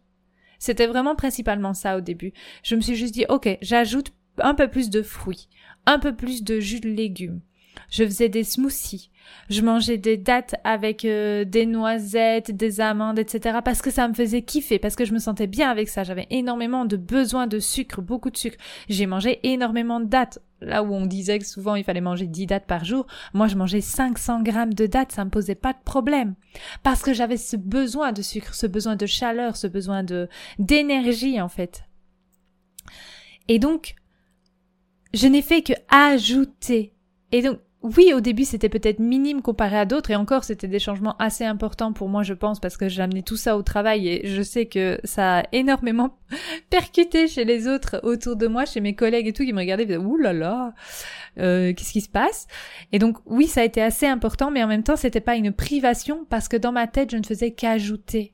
C'était 0.59 0.87
vraiment 0.87 1.15
principalement 1.15 1.73
ça 1.73 1.97
au 1.97 2.01
début. 2.01 2.33
Je 2.63 2.75
me 2.75 2.81
suis 2.81 2.95
juste 2.95 3.13
dit, 3.13 3.25
ok, 3.29 3.57
j'ajoute 3.61 4.13
un 4.37 4.53
peu 4.53 4.69
plus 4.69 4.89
de 4.89 5.01
fruits, 5.01 5.49
un 5.85 5.99
peu 5.99 6.15
plus 6.15 6.43
de 6.43 6.59
jus 6.59 6.79
de 6.79 6.89
légumes. 6.89 7.41
Je 7.89 8.03
faisais 8.03 8.29
des 8.29 8.43
smoothies. 8.43 9.09
Je 9.49 9.61
mangeais 9.61 9.97
des 9.97 10.17
dattes 10.17 10.55
avec 10.63 11.03
euh, 11.03 11.43
des 11.45 11.65
noisettes, 11.65 12.51
des 12.51 12.79
amandes, 12.79 13.19
etc. 13.19 13.59
parce 13.63 13.81
que 13.81 13.91
ça 13.91 14.07
me 14.07 14.13
faisait 14.13 14.41
kiffer, 14.41 14.79
parce 14.79 14.95
que 14.95 15.05
je 15.05 15.13
me 15.13 15.19
sentais 15.19 15.47
bien 15.47 15.69
avec 15.69 15.89
ça. 15.89 16.03
J'avais 16.03 16.27
énormément 16.29 16.85
de 16.85 16.95
besoin 16.97 17.47
de 17.47 17.59
sucre, 17.59 18.01
beaucoup 18.01 18.29
de 18.29 18.37
sucre. 18.37 18.57
J'ai 18.87 19.05
mangé 19.05 19.39
énormément 19.43 19.99
de 19.99 20.05
dattes. 20.05 20.39
Là 20.61 20.83
où 20.83 20.93
on 20.93 21.05
disait 21.05 21.39
que 21.39 21.45
souvent 21.45 21.73
il 21.75 21.83
fallait 21.83 22.01
manger 22.01 22.27
10 22.27 22.45
dattes 22.45 22.67
par 22.67 22.85
jour, 22.85 23.07
moi 23.33 23.47
je 23.47 23.55
mangeais 23.55 23.81
500 23.81 24.43
grammes 24.43 24.75
de 24.75 24.85
dattes, 24.85 25.11
ça 25.11 25.25
me 25.25 25.31
posait 25.31 25.55
pas 25.55 25.73
de 25.73 25.79
problème. 25.83 26.35
Parce 26.83 27.01
que 27.01 27.13
j'avais 27.13 27.37
ce 27.37 27.57
besoin 27.57 28.11
de 28.11 28.21
sucre, 28.21 28.53
ce 28.53 28.67
besoin 28.67 28.95
de 28.95 29.07
chaleur, 29.07 29.57
ce 29.57 29.65
besoin 29.65 30.03
de, 30.03 30.29
d'énergie 30.59 31.41
en 31.41 31.49
fait. 31.49 31.83
Et 33.47 33.57
donc, 33.57 33.95
je 35.13 35.27
n'ai 35.27 35.41
fait 35.41 35.61
que 35.61 35.73
ajouter. 35.89 36.93
Et 37.31 37.41
donc, 37.41 37.59
oui, 37.83 38.13
au 38.13 38.21
début, 38.21 38.45
c'était 38.45 38.69
peut-être 38.69 38.99
minime 38.99 39.41
comparé 39.41 39.77
à 39.77 39.85
d'autres, 39.85 40.11
et 40.11 40.15
encore, 40.15 40.43
c'était 40.43 40.67
des 40.67 40.77
changements 40.77 41.17
assez 41.17 41.43
importants 41.43 41.93
pour 41.93 42.09
moi, 42.09 42.21
je 42.21 42.33
pense, 42.33 42.59
parce 42.59 42.77
que 42.77 42.87
j'ai 42.87 43.01
amené 43.01 43.23
tout 43.23 43.37
ça 43.37 43.57
au 43.57 43.63
travail, 43.63 44.07
et 44.07 44.27
je 44.27 44.41
sais 44.43 44.67
que 44.67 44.99
ça 45.03 45.39
a 45.39 45.43
énormément 45.51 46.19
percuté 46.69 47.27
chez 47.27 47.43
les 47.43 47.67
autres 47.67 47.99
autour 48.03 48.35
de 48.35 48.45
moi, 48.45 48.65
chez 48.65 48.81
mes 48.81 48.93
collègues 48.93 49.27
et 49.27 49.33
tout, 49.33 49.43
qui 49.43 49.53
me 49.53 49.59
regardaient, 49.59 49.89
et 49.89 49.97
ouh 49.97 50.17
là 50.17 50.31
là, 50.31 50.75
euh, 51.39 51.73
qu'est-ce 51.73 51.93
qui 51.93 52.01
se 52.01 52.09
passe? 52.09 52.45
Et 52.91 52.99
donc, 52.99 53.17
oui, 53.25 53.47
ça 53.47 53.61
a 53.61 53.63
été 53.63 53.81
assez 53.81 54.05
important, 54.05 54.51
mais 54.51 54.63
en 54.63 54.67
même 54.67 54.83
temps, 54.83 54.95
c'était 54.95 55.19
pas 55.19 55.35
une 55.35 55.51
privation, 55.51 56.25
parce 56.29 56.47
que 56.47 56.57
dans 56.57 56.71
ma 56.71 56.85
tête, 56.85 57.09
je 57.11 57.17
ne 57.17 57.23
faisais 57.23 57.51
qu'ajouter 57.51 58.33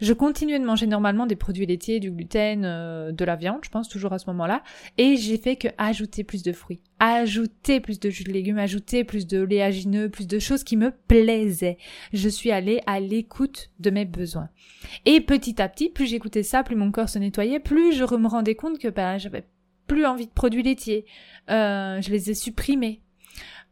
je 0.00 0.12
continuais 0.12 0.58
de 0.58 0.64
manger 0.64 0.86
normalement 0.86 1.26
des 1.26 1.36
produits 1.36 1.66
laitiers, 1.66 2.00
du 2.00 2.10
gluten, 2.10 2.64
euh, 2.64 3.12
de 3.12 3.24
la 3.24 3.36
viande, 3.36 3.60
je 3.64 3.70
pense 3.70 3.88
toujours 3.88 4.12
à 4.12 4.18
ce 4.18 4.26
moment-là, 4.30 4.62
et 4.96 5.16
j'ai 5.16 5.38
fait 5.38 5.56
que 5.56 5.68
ajouter 5.78 6.24
plus 6.24 6.42
de 6.42 6.52
fruits, 6.52 6.80
ajouter 6.98 7.80
plus 7.80 8.00
de 8.00 8.10
jus 8.10 8.24
de 8.24 8.32
légumes, 8.32 8.58
ajouter 8.58 9.04
plus 9.04 9.26
de 9.26 9.42
léagineux, 9.42 10.08
plus 10.08 10.26
de 10.26 10.38
choses 10.38 10.64
qui 10.64 10.76
me 10.76 10.92
plaisaient. 11.08 11.78
Je 12.12 12.28
suis 12.28 12.50
allée 12.50 12.80
à 12.86 13.00
l'écoute 13.00 13.70
de 13.80 13.90
mes 13.90 14.04
besoins. 14.04 14.48
Et 15.04 15.20
petit 15.20 15.60
à 15.60 15.68
petit, 15.68 15.88
plus 15.88 16.06
j'écoutais 16.06 16.42
ça, 16.42 16.62
plus 16.62 16.76
mon 16.76 16.90
corps 16.90 17.08
se 17.08 17.18
nettoyait, 17.18 17.60
plus 17.60 17.92
je 17.92 18.04
me 18.04 18.28
rendais 18.28 18.54
compte 18.54 18.78
que 18.78 18.88
ben 18.88 19.18
j'avais 19.18 19.44
plus 19.86 20.06
envie 20.06 20.26
de 20.26 20.32
produits 20.32 20.62
laitiers. 20.62 21.06
Euh, 21.50 22.00
je 22.00 22.10
les 22.10 22.30
ai 22.30 22.34
supprimés 22.34 23.00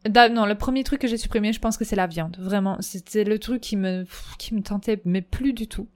non, 0.08 0.46
le 0.46 0.54
premier 0.54 0.84
truc 0.84 1.00
que 1.00 1.08
j'ai 1.08 1.16
supprimé, 1.16 1.52
je 1.52 1.60
pense 1.60 1.76
que 1.76 1.84
c'est 1.84 1.96
la 1.96 2.06
viande. 2.06 2.36
Vraiment, 2.38 2.76
c'était 2.80 3.24
le 3.24 3.38
truc 3.38 3.60
qui 3.60 3.76
me 3.76 4.04
qui 4.38 4.54
me 4.54 4.62
tentait, 4.62 5.00
mais 5.04 5.22
plus 5.22 5.52
du 5.52 5.68
tout. 5.68 5.88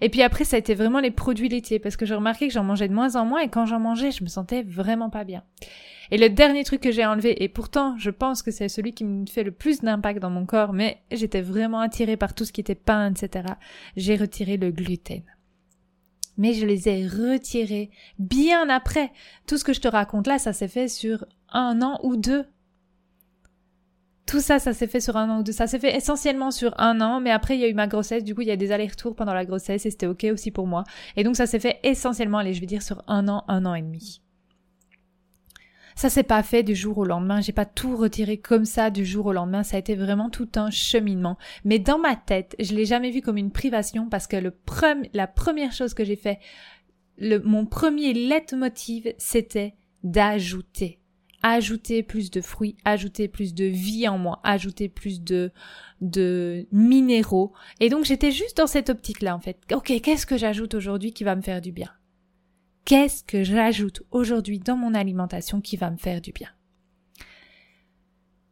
Et 0.00 0.08
puis 0.08 0.22
après, 0.22 0.44
ça 0.44 0.56
a 0.56 0.58
été 0.58 0.74
vraiment 0.74 1.00
les 1.00 1.10
produits 1.10 1.48
laitiers, 1.48 1.78
parce 1.78 1.96
que 1.96 2.06
j'ai 2.06 2.14
remarqué 2.14 2.48
que 2.48 2.54
j'en 2.54 2.64
mangeais 2.64 2.88
de 2.88 2.94
moins 2.94 3.16
en 3.16 3.24
moins, 3.24 3.40
et 3.40 3.48
quand 3.48 3.66
j'en 3.66 3.80
mangeais, 3.80 4.10
je 4.10 4.24
me 4.24 4.28
sentais 4.28 4.62
vraiment 4.62 5.10
pas 5.10 5.24
bien. 5.24 5.42
Et 6.10 6.18
le 6.18 6.28
dernier 6.28 6.64
truc 6.64 6.80
que 6.80 6.90
j'ai 6.90 7.06
enlevé, 7.06 7.42
et 7.42 7.48
pourtant, 7.48 7.96
je 7.98 8.10
pense 8.10 8.42
que 8.42 8.50
c'est 8.50 8.68
celui 8.68 8.92
qui 8.92 9.04
me 9.04 9.26
fait 9.26 9.44
le 9.44 9.52
plus 9.52 9.80
d'impact 9.80 10.20
dans 10.20 10.30
mon 10.30 10.46
corps, 10.46 10.72
mais 10.72 11.02
j'étais 11.10 11.40
vraiment 11.40 11.80
attirée 11.80 12.16
par 12.16 12.34
tout 12.34 12.44
ce 12.44 12.52
qui 12.52 12.60
était 12.60 12.74
pain, 12.74 13.12
etc. 13.12 13.54
J'ai 13.96 14.16
retiré 14.16 14.56
le 14.56 14.70
gluten 14.70 15.22
mais 16.38 16.54
je 16.54 16.64
les 16.64 16.88
ai 16.88 17.06
retirés 17.06 17.90
bien 18.18 18.68
après. 18.70 19.12
Tout 19.46 19.58
ce 19.58 19.64
que 19.64 19.72
je 19.74 19.80
te 19.80 19.88
raconte 19.88 20.26
là, 20.26 20.38
ça 20.38 20.52
s'est 20.52 20.66
fait 20.66 20.88
sur 20.88 21.26
un 21.50 21.82
an 21.82 22.00
ou 22.02 22.16
deux 22.16 22.46
tout 24.32 24.40
ça, 24.40 24.58
ça 24.58 24.72
s'est 24.72 24.86
fait 24.86 25.02
sur 25.02 25.18
un 25.18 25.28
an 25.28 25.40
ou 25.40 25.42
deux. 25.42 25.52
Ça 25.52 25.66
s'est 25.66 25.78
fait 25.78 25.94
essentiellement 25.94 26.50
sur 26.50 26.72
un 26.80 27.02
an, 27.02 27.20
mais 27.20 27.30
après 27.30 27.54
il 27.54 27.60
y 27.60 27.64
a 27.64 27.68
eu 27.68 27.74
ma 27.74 27.86
grossesse. 27.86 28.24
Du 28.24 28.34
coup, 28.34 28.40
il 28.40 28.48
y 28.48 28.50
a 28.50 28.56
des 28.56 28.72
allers-retours 28.72 29.14
pendant 29.14 29.34
la 29.34 29.44
grossesse 29.44 29.84
et 29.84 29.90
c'était 29.90 30.06
ok 30.06 30.26
aussi 30.32 30.50
pour 30.50 30.66
moi. 30.66 30.84
Et 31.16 31.22
donc 31.22 31.36
ça 31.36 31.46
s'est 31.46 31.60
fait 31.60 31.80
essentiellement, 31.82 32.38
allez, 32.38 32.54
je 32.54 32.60
vais 32.62 32.66
dire 32.66 32.80
sur 32.80 33.04
un 33.08 33.28
an, 33.28 33.44
un 33.48 33.66
an 33.66 33.74
et 33.74 33.82
demi. 33.82 34.22
Ça 35.96 36.08
s'est 36.08 36.22
pas 36.22 36.42
fait 36.42 36.62
du 36.62 36.74
jour 36.74 36.96
au 36.96 37.04
lendemain. 37.04 37.42
J'ai 37.42 37.52
pas 37.52 37.66
tout 37.66 37.94
retiré 37.94 38.38
comme 38.38 38.64
ça 38.64 38.88
du 38.88 39.04
jour 39.04 39.26
au 39.26 39.32
lendemain. 39.34 39.64
Ça 39.64 39.76
a 39.76 39.80
été 39.80 39.96
vraiment 39.96 40.30
tout 40.30 40.48
un 40.56 40.70
cheminement. 40.70 41.36
Mais 41.66 41.78
dans 41.78 41.98
ma 41.98 42.16
tête, 42.16 42.56
je 42.58 42.74
l'ai 42.74 42.86
jamais 42.86 43.10
vu 43.10 43.20
comme 43.20 43.36
une 43.36 43.52
privation 43.52 44.08
parce 44.08 44.26
que 44.26 44.36
le 44.36 44.54
la 45.12 45.26
première 45.26 45.72
chose 45.72 45.92
que 45.92 46.06
j'ai 46.06 46.16
fait, 46.16 46.38
le, 47.18 47.36
mon 47.40 47.66
premier 47.66 48.14
leitmotiv, 48.14 49.12
c'était 49.18 49.74
d'ajouter 50.02 51.01
ajouter 51.42 52.02
plus 52.02 52.30
de 52.30 52.40
fruits, 52.40 52.76
ajouter 52.84 53.28
plus 53.28 53.54
de 53.54 53.64
vie 53.64 54.08
en 54.08 54.18
moi, 54.18 54.40
ajouter 54.44 54.88
plus 54.88 55.22
de 55.22 55.50
de 56.00 56.66
minéraux. 56.72 57.52
Et 57.80 57.88
donc 57.88 58.04
j'étais 58.04 58.32
juste 58.32 58.56
dans 58.56 58.66
cette 58.66 58.90
optique-là 58.90 59.36
en 59.36 59.40
fait. 59.40 59.58
Ok, 59.72 59.92
qu'est-ce 60.02 60.26
que 60.26 60.36
j'ajoute 60.36 60.74
aujourd'hui 60.74 61.12
qui 61.12 61.24
va 61.24 61.36
me 61.36 61.42
faire 61.42 61.60
du 61.60 61.72
bien? 61.72 61.90
Qu'est-ce 62.84 63.22
que 63.22 63.44
j'ajoute 63.44 64.02
aujourd'hui 64.10 64.58
dans 64.58 64.76
mon 64.76 64.94
alimentation 64.94 65.60
qui 65.60 65.76
va 65.76 65.90
me 65.90 65.96
faire 65.96 66.20
du 66.20 66.32
bien? 66.32 66.48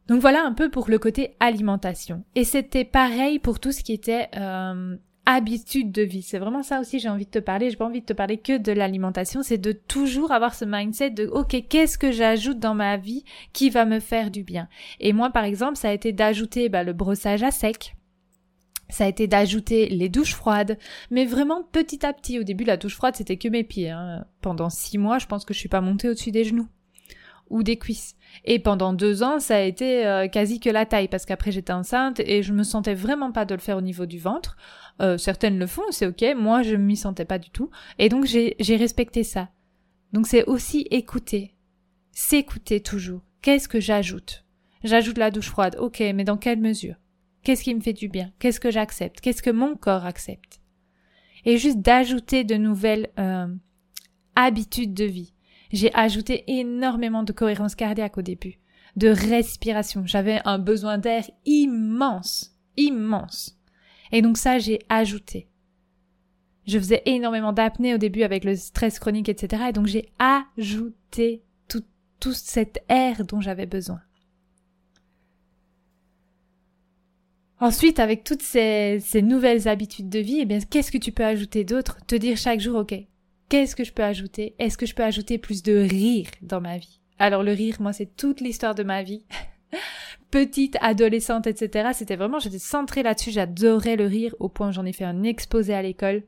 Donc 0.07 0.19
voilà 0.19 0.43
un 0.43 0.53
peu 0.53 0.69
pour 0.69 0.89
le 0.89 0.99
côté 0.99 1.35
alimentation. 1.39 2.23
Et 2.35 2.43
c'était 2.43 2.85
pareil 2.85 3.39
pour 3.39 3.59
tout 3.59 3.71
ce 3.71 3.83
qui 3.83 3.93
était 3.93 4.29
euh, 4.35 4.97
habitude 5.33 5.91
de 5.91 6.01
vie. 6.01 6.21
C'est 6.21 6.39
vraiment 6.39 6.63
ça 6.63 6.79
aussi 6.79 6.99
j'ai 6.99 7.09
envie 7.09 7.25
de 7.25 7.31
te 7.31 7.39
parler. 7.39 7.69
J'ai 7.69 7.77
pas 7.77 7.85
envie 7.85 8.01
de 8.01 8.05
te 8.05 8.13
parler 8.13 8.37
que 8.37 8.57
de 8.57 8.71
l'alimentation, 8.71 9.43
c'est 9.43 9.57
de 9.57 9.71
toujours 9.71 10.31
avoir 10.31 10.53
ce 10.53 10.65
mindset 10.65 11.11
de 11.11 11.27
OK, 11.27 11.55
qu'est-ce 11.69 11.97
que 11.97 12.11
j'ajoute 12.11 12.59
dans 12.59 12.75
ma 12.75 12.97
vie 12.97 13.23
qui 13.53 13.69
va 13.69 13.85
me 13.85 13.99
faire 13.99 14.31
du 14.31 14.43
bien? 14.43 14.67
Et 14.99 15.13
moi 15.13 15.29
par 15.29 15.43
exemple, 15.43 15.77
ça 15.77 15.89
a 15.89 15.93
été 15.93 16.11
d'ajouter 16.11 16.69
bah, 16.69 16.83
le 16.83 16.93
brossage 16.93 17.43
à 17.43 17.51
sec. 17.51 17.95
Ça 18.89 19.05
a 19.05 19.07
été 19.07 19.25
d'ajouter 19.25 19.87
les 19.87 20.09
douches 20.09 20.35
froides, 20.35 20.77
mais 21.11 21.25
vraiment 21.25 21.63
petit 21.63 22.05
à 22.05 22.11
petit. 22.11 22.39
Au 22.39 22.43
début, 22.43 22.65
la 22.65 22.75
douche 22.75 22.95
froide, 22.95 23.15
c'était 23.15 23.37
que 23.37 23.47
mes 23.47 23.63
pieds. 23.63 23.89
Hein. 23.89 24.25
Pendant 24.41 24.69
six 24.69 24.97
mois, 24.97 25.17
je 25.17 25.27
pense 25.27 25.45
que 25.45 25.53
je 25.53 25.59
suis 25.59 25.69
pas 25.69 25.79
montée 25.79 26.09
au-dessus 26.09 26.31
des 26.31 26.43
genoux 26.43 26.67
ou 27.51 27.63
des 27.63 27.77
cuisses. 27.77 28.15
Et 28.45 28.59
pendant 28.59 28.93
deux 28.93 29.21
ans, 29.23 29.39
ça 29.39 29.57
a 29.57 29.61
été 29.61 30.05
euh, 30.05 30.27
quasi 30.27 30.59
que 30.59 30.69
la 30.69 30.85
taille, 30.85 31.07
parce 31.07 31.25
qu'après 31.25 31.51
j'étais 31.51 31.73
enceinte 31.73 32.19
et 32.21 32.41
je 32.41 32.53
me 32.53 32.63
sentais 32.63 32.95
vraiment 32.95 33.31
pas 33.31 33.45
de 33.45 33.53
le 33.53 33.61
faire 33.61 33.77
au 33.77 33.81
niveau 33.81 34.05
du 34.05 34.17
ventre. 34.17 34.57
Euh, 35.01 35.17
certaines 35.17 35.59
le 35.59 35.67
font, 35.67 35.83
c'est 35.91 36.07
ok. 36.07 36.23
Moi, 36.35 36.63
je 36.63 36.75
m'y 36.75 36.95
sentais 36.95 37.25
pas 37.25 37.39
du 37.39 37.49
tout. 37.49 37.69
Et 37.99 38.09
donc, 38.09 38.25
j'ai 38.25 38.75
respecté 38.75 39.23
ça. 39.23 39.49
Donc, 40.13 40.27
c'est 40.27 40.45
aussi 40.45 40.87
écouter. 40.91 41.55
S'écouter 42.11 42.81
toujours. 42.81 43.21
Qu'est-ce 43.41 43.67
que 43.67 43.79
j'ajoute? 43.79 44.45
J'ajoute 44.83 45.17
la 45.17 45.31
douche 45.31 45.49
froide. 45.49 45.77
Ok, 45.79 45.99
mais 45.99 46.23
dans 46.23 46.37
quelle 46.37 46.59
mesure? 46.59 46.95
Qu'est-ce 47.43 47.63
qui 47.63 47.73
me 47.73 47.81
fait 47.81 47.93
du 47.93 48.07
bien? 48.07 48.31
Qu'est-ce 48.39 48.59
que 48.59 48.71
j'accepte? 48.71 49.21
Qu'est-ce 49.21 49.41
que 49.41 49.49
mon 49.49 49.75
corps 49.75 50.05
accepte? 50.05 50.61
Et 51.45 51.57
juste 51.57 51.79
d'ajouter 51.79 52.43
de 52.43 52.55
nouvelles 52.55 53.09
euh, 53.17 53.47
habitudes 54.35 54.93
de 54.93 55.05
vie. 55.05 55.33
J'ai 55.71 55.93
ajouté 55.93 56.43
énormément 56.47 57.23
de 57.23 57.31
cohérence 57.31 57.75
cardiaque 57.75 58.17
au 58.17 58.21
début, 58.21 58.59
de 58.95 59.07
respiration. 59.07 60.05
J'avais 60.05 60.41
un 60.45 60.59
besoin 60.59 60.97
d'air 60.97 61.29
immense, 61.45 62.57
immense. 62.77 63.57
Et 64.11 64.21
donc 64.21 64.37
ça, 64.37 64.59
j'ai 64.59 64.79
ajouté. 64.89 65.47
Je 66.67 66.77
faisais 66.77 67.01
énormément 67.05 67.53
d'apnée 67.53 67.95
au 67.95 67.97
début 67.97 68.23
avec 68.23 68.43
le 68.43 68.55
stress 68.55 68.99
chronique, 68.99 69.29
etc. 69.29 69.63
Et 69.69 69.73
donc 69.73 69.87
j'ai 69.87 70.09
ajouté 70.19 71.43
tout, 71.67 71.83
tout 72.19 72.33
cet 72.33 72.83
air 72.89 73.25
dont 73.25 73.41
j'avais 73.41 73.65
besoin. 73.65 74.01
Ensuite, 77.61 77.99
avec 77.99 78.23
toutes 78.23 78.41
ces, 78.41 78.99
nouvelles 79.21 79.67
habitudes 79.67 80.09
de 80.09 80.17
vie, 80.17 80.39
eh 80.41 80.45
bien, 80.45 80.59
qu'est-ce 80.59 80.91
que 80.91 80.97
tu 80.97 81.11
peux 81.11 81.23
ajouter 81.23 81.63
d'autre? 81.63 81.99
Te 82.07 82.15
dire 82.15 82.35
chaque 82.35 82.59
jour, 82.59 82.75
ok, 82.79 82.95
qu'est-ce 83.51 83.75
que 83.75 83.83
je 83.83 83.91
peux 83.91 84.03
ajouter? 84.03 84.55
Est-ce 84.59 84.77
que 84.77 84.85
je 84.85 84.95
peux 84.95 85.03
ajouter 85.03 85.37
plus 85.37 85.61
de 85.61 85.75
rire 85.75 86.27
dans 86.41 86.61
ma 86.61 86.77
vie? 86.77 87.01
Alors 87.19 87.43
le 87.43 87.51
rire, 87.51 87.75
moi, 87.81 87.91
c'est 87.91 88.15
toute 88.15 88.39
l'histoire 88.39 88.75
de 88.75 88.83
ma 88.83 89.03
vie. 89.03 89.25
petite 90.31 90.77
adolescente, 90.79 91.47
etc. 91.47 91.89
C'était 91.93 92.15
vraiment, 92.15 92.39
j'étais 92.39 92.59
centrée 92.59 93.03
là-dessus, 93.03 93.31
j'adorais 93.31 93.97
le 93.97 94.05
rire 94.05 94.33
au 94.39 94.47
point 94.47 94.69
où 94.69 94.71
j'en 94.71 94.85
ai 94.85 94.93
fait 94.93 95.03
un 95.03 95.23
exposé 95.23 95.73
à 95.73 95.81
l'école. 95.81 96.23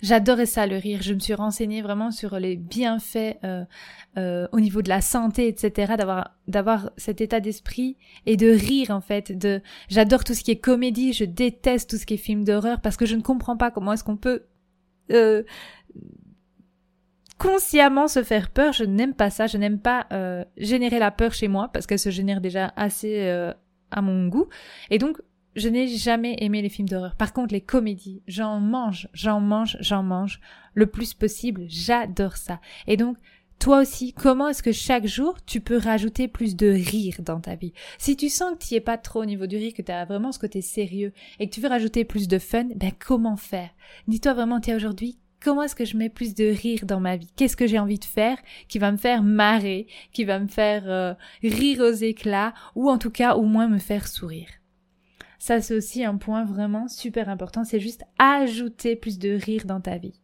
J'adorais 0.00 0.46
ça, 0.46 0.66
le 0.66 0.76
rire. 0.76 1.02
Je 1.02 1.12
me 1.12 1.18
suis 1.18 1.34
renseignée 1.34 1.82
vraiment 1.82 2.12
sur 2.12 2.38
les 2.38 2.56
bienfaits 2.56 3.36
euh, 3.44 3.64
euh, 4.16 4.46
au 4.52 4.60
niveau 4.60 4.82
de 4.82 4.88
la 4.88 5.00
santé, 5.00 5.48
etc. 5.48 5.94
D'avoir 5.98 6.36
d'avoir 6.46 6.90
cet 6.96 7.20
état 7.20 7.40
d'esprit 7.40 7.98
et 8.26 8.36
de 8.36 8.48
rire 8.48 8.92
en 8.92 9.02
fait. 9.02 9.36
De 9.36 9.60
j'adore 9.88 10.24
tout 10.24 10.34
ce 10.34 10.42
qui 10.42 10.52
est 10.52 10.60
comédie. 10.60 11.12
Je 11.12 11.24
déteste 11.24 11.90
tout 11.90 11.96
ce 11.96 12.06
qui 12.06 12.14
est 12.14 12.16
film 12.16 12.44
d'horreur 12.44 12.80
parce 12.80 12.96
que 12.96 13.04
je 13.04 13.16
ne 13.16 13.20
comprends 13.20 13.58
pas 13.58 13.70
comment 13.70 13.92
est-ce 13.92 14.04
qu'on 14.04 14.16
peut 14.16 14.44
euh, 15.10 15.42
consciemment 17.38 18.06
se 18.06 18.22
faire 18.22 18.50
peur, 18.50 18.72
je 18.72 18.84
n'aime 18.84 19.14
pas 19.14 19.30
ça, 19.30 19.46
je 19.46 19.56
n'aime 19.56 19.80
pas 19.80 20.06
euh, 20.12 20.44
générer 20.58 20.98
la 20.98 21.10
peur 21.10 21.32
chez 21.32 21.48
moi 21.48 21.70
parce 21.72 21.86
qu'elle 21.86 21.98
se 21.98 22.10
génère 22.10 22.40
déjà 22.40 22.72
assez 22.76 23.28
euh, 23.28 23.52
à 23.90 24.02
mon 24.02 24.28
goût. 24.28 24.46
Et 24.90 24.98
donc, 24.98 25.20
je 25.56 25.68
n'ai 25.68 25.88
jamais 25.88 26.36
aimé 26.40 26.62
les 26.62 26.68
films 26.68 26.88
d'horreur. 26.88 27.16
Par 27.16 27.32
contre, 27.32 27.54
les 27.54 27.60
comédies, 27.62 28.22
j'en 28.28 28.60
mange, 28.60 29.08
j'en 29.14 29.40
mange, 29.40 29.78
j'en 29.80 30.02
mange 30.02 30.40
le 30.74 30.86
plus 30.86 31.14
possible. 31.14 31.64
J'adore 31.66 32.36
ça. 32.36 32.60
Et 32.86 32.96
donc, 32.96 33.16
toi 33.60 33.82
aussi, 33.82 34.14
comment 34.14 34.48
est-ce 34.48 34.62
que 34.62 34.72
chaque 34.72 35.06
jour 35.06 35.36
tu 35.44 35.60
peux 35.60 35.76
rajouter 35.76 36.26
plus 36.26 36.56
de 36.56 36.68
rire 36.68 37.16
dans 37.20 37.40
ta 37.40 37.54
vie? 37.54 37.74
Si 37.98 38.16
tu 38.16 38.30
sens 38.30 38.54
que 38.54 38.64
tu 38.64 38.74
es 38.74 38.80
pas 38.80 38.98
trop 38.98 39.22
au 39.22 39.26
niveau 39.26 39.46
du 39.46 39.56
rire, 39.56 39.74
que 39.74 39.82
tu 39.82 39.92
as 39.92 40.06
vraiment 40.06 40.32
ce 40.32 40.38
côté 40.38 40.62
sérieux 40.62 41.12
et 41.38 41.48
que 41.48 41.54
tu 41.54 41.60
veux 41.60 41.68
rajouter 41.68 42.04
plus 42.04 42.26
de 42.26 42.38
fun, 42.38 42.68
ben 42.74 42.90
comment 42.98 43.36
faire? 43.36 43.70
Dis-toi 44.08 44.32
vraiment, 44.32 44.60
tiens 44.60 44.76
aujourd'hui, 44.76 45.18
comment 45.40 45.62
est-ce 45.62 45.76
que 45.76 45.84
je 45.84 45.98
mets 45.98 46.08
plus 46.08 46.34
de 46.34 46.46
rire 46.46 46.86
dans 46.86 47.00
ma 47.00 47.16
vie? 47.16 47.30
Qu'est-ce 47.36 47.56
que 47.56 47.66
j'ai 47.66 47.78
envie 47.78 47.98
de 47.98 48.04
faire 48.04 48.38
qui 48.68 48.78
va 48.78 48.90
me 48.90 48.96
faire 48.96 49.22
marrer, 49.22 49.86
qui 50.12 50.24
va 50.24 50.38
me 50.38 50.48
faire 50.48 50.84
euh, 50.86 51.12
rire 51.42 51.80
aux 51.80 51.92
éclats, 51.92 52.54
ou 52.74 52.90
en 52.90 52.96
tout 52.96 53.10
cas 53.10 53.34
au 53.34 53.42
moins 53.42 53.68
me 53.68 53.78
faire 53.78 54.08
sourire? 54.08 54.48
Ça 55.38 55.60
c'est 55.60 55.74
aussi 55.74 56.02
un 56.02 56.16
point 56.16 56.44
vraiment 56.44 56.88
super 56.88 57.28
important, 57.28 57.64
c'est 57.64 57.80
juste 57.80 58.04
ajouter 58.18 58.96
plus 58.96 59.18
de 59.18 59.30
rire 59.30 59.66
dans 59.66 59.80
ta 59.82 59.98
vie. 59.98 60.20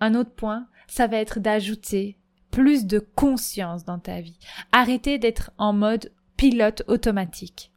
Un 0.00 0.14
autre 0.14 0.32
point, 0.32 0.66
ça 0.92 1.06
va 1.06 1.16
être 1.16 1.40
d'ajouter 1.40 2.18
plus 2.50 2.84
de 2.84 2.98
conscience 2.98 3.86
dans 3.86 3.98
ta 3.98 4.20
vie. 4.20 4.38
Arrêter 4.72 5.16
d'être 5.16 5.50
en 5.56 5.72
mode 5.72 6.12
pilote 6.36 6.82
automatique 6.86 7.72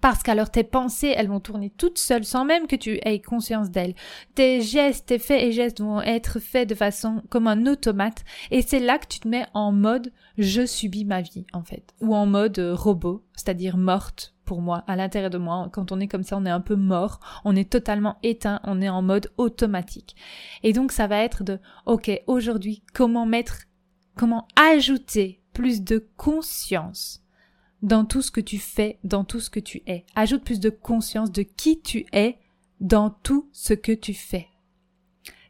parce 0.00 0.24
qu'alors 0.24 0.50
tes 0.50 0.64
pensées, 0.64 1.14
elles 1.16 1.28
vont 1.28 1.40
tourner 1.40 1.70
toutes 1.70 1.98
seules 1.98 2.24
sans 2.24 2.44
même 2.44 2.66
que 2.66 2.74
tu 2.74 2.98
aies 3.04 3.20
conscience 3.20 3.70
d'elles. 3.70 3.94
Tes 4.34 4.60
gestes, 4.60 5.06
tes 5.06 5.20
faits 5.20 5.42
et 5.42 5.52
gestes 5.52 5.80
vont 5.80 6.00
être 6.00 6.40
faits 6.40 6.68
de 6.68 6.74
façon 6.74 7.22
comme 7.28 7.46
un 7.46 7.66
automate 7.66 8.24
et 8.50 8.62
c'est 8.62 8.80
là 8.80 8.98
que 8.98 9.06
tu 9.06 9.20
te 9.20 9.28
mets 9.28 9.46
en 9.54 9.70
mode 9.70 10.12
je 10.38 10.66
subis 10.66 11.04
ma 11.04 11.22
vie 11.22 11.46
en 11.52 11.62
fait 11.62 11.94
ou 12.00 12.14
en 12.14 12.26
mode 12.26 12.58
euh, 12.58 12.74
robot, 12.74 13.24
c'est-à-dire 13.34 13.76
morte 13.76 14.31
pour 14.44 14.60
moi 14.60 14.84
à 14.86 14.96
l'intérieur 14.96 15.30
de 15.30 15.38
moi. 15.38 15.68
Quand 15.72 15.92
on 15.92 16.00
est 16.00 16.08
comme 16.08 16.22
ça, 16.22 16.36
on 16.36 16.46
est 16.46 16.50
un 16.50 16.60
peu 16.60 16.76
mort, 16.76 17.20
on 17.44 17.56
est 17.56 17.70
totalement 17.70 18.16
éteint, 18.22 18.60
on 18.64 18.80
est 18.80 18.88
en 18.88 19.02
mode 19.02 19.30
automatique. 19.36 20.16
Et 20.62 20.72
donc 20.72 20.92
ça 20.92 21.06
va 21.06 21.18
être 21.18 21.44
de 21.44 21.58
OK, 21.86 22.10
aujourd'hui, 22.26 22.82
comment 22.92 23.26
mettre 23.26 23.62
comment 24.16 24.46
ajouter 24.56 25.40
plus 25.52 25.82
de 25.82 26.06
conscience 26.16 27.22
dans 27.82 28.04
tout 28.04 28.22
ce 28.22 28.30
que 28.30 28.40
tu 28.40 28.58
fais, 28.58 28.98
dans 29.04 29.24
tout 29.24 29.40
ce 29.40 29.50
que 29.50 29.60
tu 29.60 29.82
es. 29.86 30.04
Ajoute 30.14 30.44
plus 30.44 30.60
de 30.60 30.70
conscience 30.70 31.32
de 31.32 31.42
qui 31.42 31.80
tu 31.80 32.06
es 32.12 32.38
dans 32.80 33.10
tout 33.10 33.48
ce 33.52 33.74
que 33.74 33.92
tu 33.92 34.14
fais. 34.14 34.48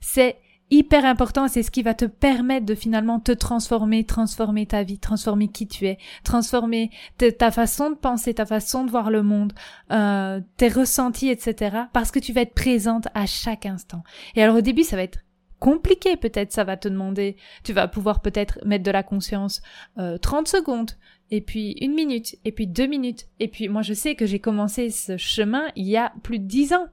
C'est 0.00 0.36
hyper 0.72 1.04
important, 1.04 1.48
c'est 1.48 1.62
ce 1.62 1.70
qui 1.70 1.82
va 1.82 1.94
te 1.94 2.06
permettre 2.06 2.64
de 2.64 2.74
finalement 2.74 3.20
te 3.20 3.32
transformer, 3.32 4.04
transformer 4.04 4.66
ta 4.66 4.82
vie, 4.82 4.98
transformer 4.98 5.48
qui 5.48 5.68
tu 5.68 5.86
es, 5.86 5.98
transformer 6.24 6.90
ta 7.38 7.50
façon 7.50 7.90
de 7.90 7.94
penser, 7.94 8.34
ta 8.34 8.46
façon 8.46 8.84
de 8.84 8.90
voir 8.90 9.10
le 9.10 9.22
monde, 9.22 9.52
euh, 9.90 10.40
tes 10.56 10.68
ressentis, 10.68 11.28
etc. 11.28 11.76
Parce 11.92 12.10
que 12.10 12.18
tu 12.18 12.32
vas 12.32 12.40
être 12.40 12.54
présente 12.54 13.08
à 13.14 13.26
chaque 13.26 13.66
instant. 13.66 14.02
Et 14.34 14.42
alors 14.42 14.56
au 14.56 14.60
début, 14.62 14.82
ça 14.82 14.96
va 14.96 15.02
être 15.02 15.18
compliqué. 15.60 16.16
Peut-être 16.16 16.52
ça 16.52 16.64
va 16.64 16.76
te 16.76 16.88
demander, 16.88 17.36
tu 17.64 17.72
vas 17.72 17.86
pouvoir 17.86 18.22
peut-être 18.22 18.58
mettre 18.64 18.84
de 18.84 18.90
la 18.90 19.02
conscience 19.02 19.60
euh, 19.98 20.16
30 20.16 20.48
secondes, 20.48 20.92
et 21.30 21.40
puis 21.40 21.76
une 21.80 21.94
minute, 21.94 22.36
et 22.44 22.52
puis 22.52 22.66
deux 22.66 22.86
minutes. 22.86 23.26
Et 23.40 23.48
puis 23.48 23.68
moi 23.68 23.82
je 23.82 23.92
sais 23.92 24.14
que 24.14 24.26
j'ai 24.26 24.38
commencé 24.38 24.90
ce 24.90 25.16
chemin 25.18 25.68
il 25.76 25.86
y 25.86 25.96
a 25.96 26.12
plus 26.22 26.38
de 26.38 26.46
dix 26.46 26.72
ans. 26.72 26.86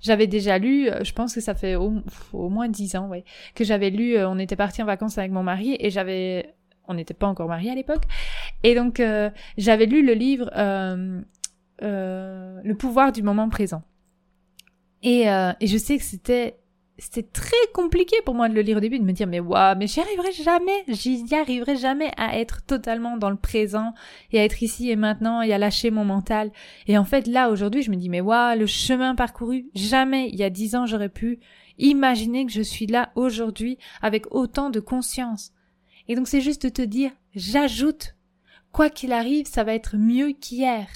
J'avais 0.00 0.26
déjà 0.26 0.58
lu, 0.58 0.88
euh, 0.88 1.02
je 1.02 1.12
pense 1.12 1.34
que 1.34 1.40
ça 1.40 1.54
fait 1.54 1.74
au, 1.74 2.02
moins 2.32 2.68
dix 2.68 2.94
ans, 2.96 3.08
ouais, 3.08 3.24
que 3.54 3.64
j'avais 3.64 3.90
lu, 3.90 4.16
euh, 4.16 4.28
on 4.28 4.38
était 4.38 4.56
parti 4.56 4.82
en 4.82 4.86
vacances 4.86 5.18
avec 5.18 5.32
mon 5.32 5.42
mari 5.42 5.76
et 5.80 5.90
j'avais, 5.90 6.54
on 6.86 6.94
n'était 6.94 7.14
pas 7.14 7.26
encore 7.26 7.48
mariés 7.48 7.70
à 7.70 7.74
l'époque, 7.74 8.04
et 8.62 8.74
donc 8.74 9.00
euh, 9.00 9.30
j'avais 9.56 9.86
lu 9.86 10.04
le 10.04 10.12
livre 10.14 10.50
Le 11.80 12.72
pouvoir 12.74 13.12
du 13.12 13.22
moment 13.22 13.48
présent. 13.48 13.82
Et, 15.02 15.26
et 15.26 15.66
je 15.66 15.76
sais 15.78 15.96
que 15.96 16.02
c'était 16.02 16.57
c'était 16.98 17.22
très 17.22 17.56
compliqué 17.72 18.16
pour 18.24 18.34
moi 18.34 18.48
de 18.48 18.54
le 18.54 18.60
lire 18.60 18.76
au 18.76 18.80
début, 18.80 18.98
de 18.98 19.04
me 19.04 19.12
dire 19.12 19.28
mais 19.28 19.40
waouh, 19.40 19.76
mais 19.78 19.86
j'y 19.86 20.00
arriverai 20.00 20.32
jamais, 20.32 20.84
j'y 20.88 21.34
arriverai 21.34 21.76
jamais 21.76 22.10
à 22.16 22.38
être 22.38 22.62
totalement 22.62 23.16
dans 23.16 23.30
le 23.30 23.36
présent 23.36 23.94
et 24.32 24.40
à 24.40 24.44
être 24.44 24.62
ici 24.62 24.90
et 24.90 24.96
maintenant 24.96 25.40
et 25.40 25.52
à 25.52 25.58
lâcher 25.58 25.90
mon 25.90 26.04
mental. 26.04 26.50
Et 26.88 26.98
en 26.98 27.04
fait 27.04 27.26
là 27.26 27.50
aujourd'hui 27.50 27.82
je 27.82 27.90
me 27.90 27.96
dis 27.96 28.08
mais 28.08 28.20
waouh, 28.20 28.58
le 28.58 28.66
chemin 28.66 29.14
parcouru, 29.14 29.66
jamais 29.74 30.28
il 30.28 30.36
y 30.36 30.42
a 30.42 30.50
dix 30.50 30.74
ans 30.74 30.86
j'aurais 30.86 31.08
pu 31.08 31.38
imaginer 31.78 32.44
que 32.44 32.52
je 32.52 32.62
suis 32.62 32.86
là 32.86 33.12
aujourd'hui 33.14 33.78
avec 34.02 34.34
autant 34.34 34.70
de 34.70 34.80
conscience. 34.80 35.52
Et 36.08 36.16
donc 36.16 36.26
c'est 36.26 36.40
juste 36.40 36.64
de 36.64 36.68
te 36.68 36.82
dire 36.82 37.12
j'ajoute, 37.34 38.16
quoi 38.72 38.90
qu'il 38.90 39.12
arrive, 39.12 39.46
ça 39.46 39.62
va 39.62 39.74
être 39.74 39.96
mieux 39.96 40.32
qu'hier. 40.32 40.88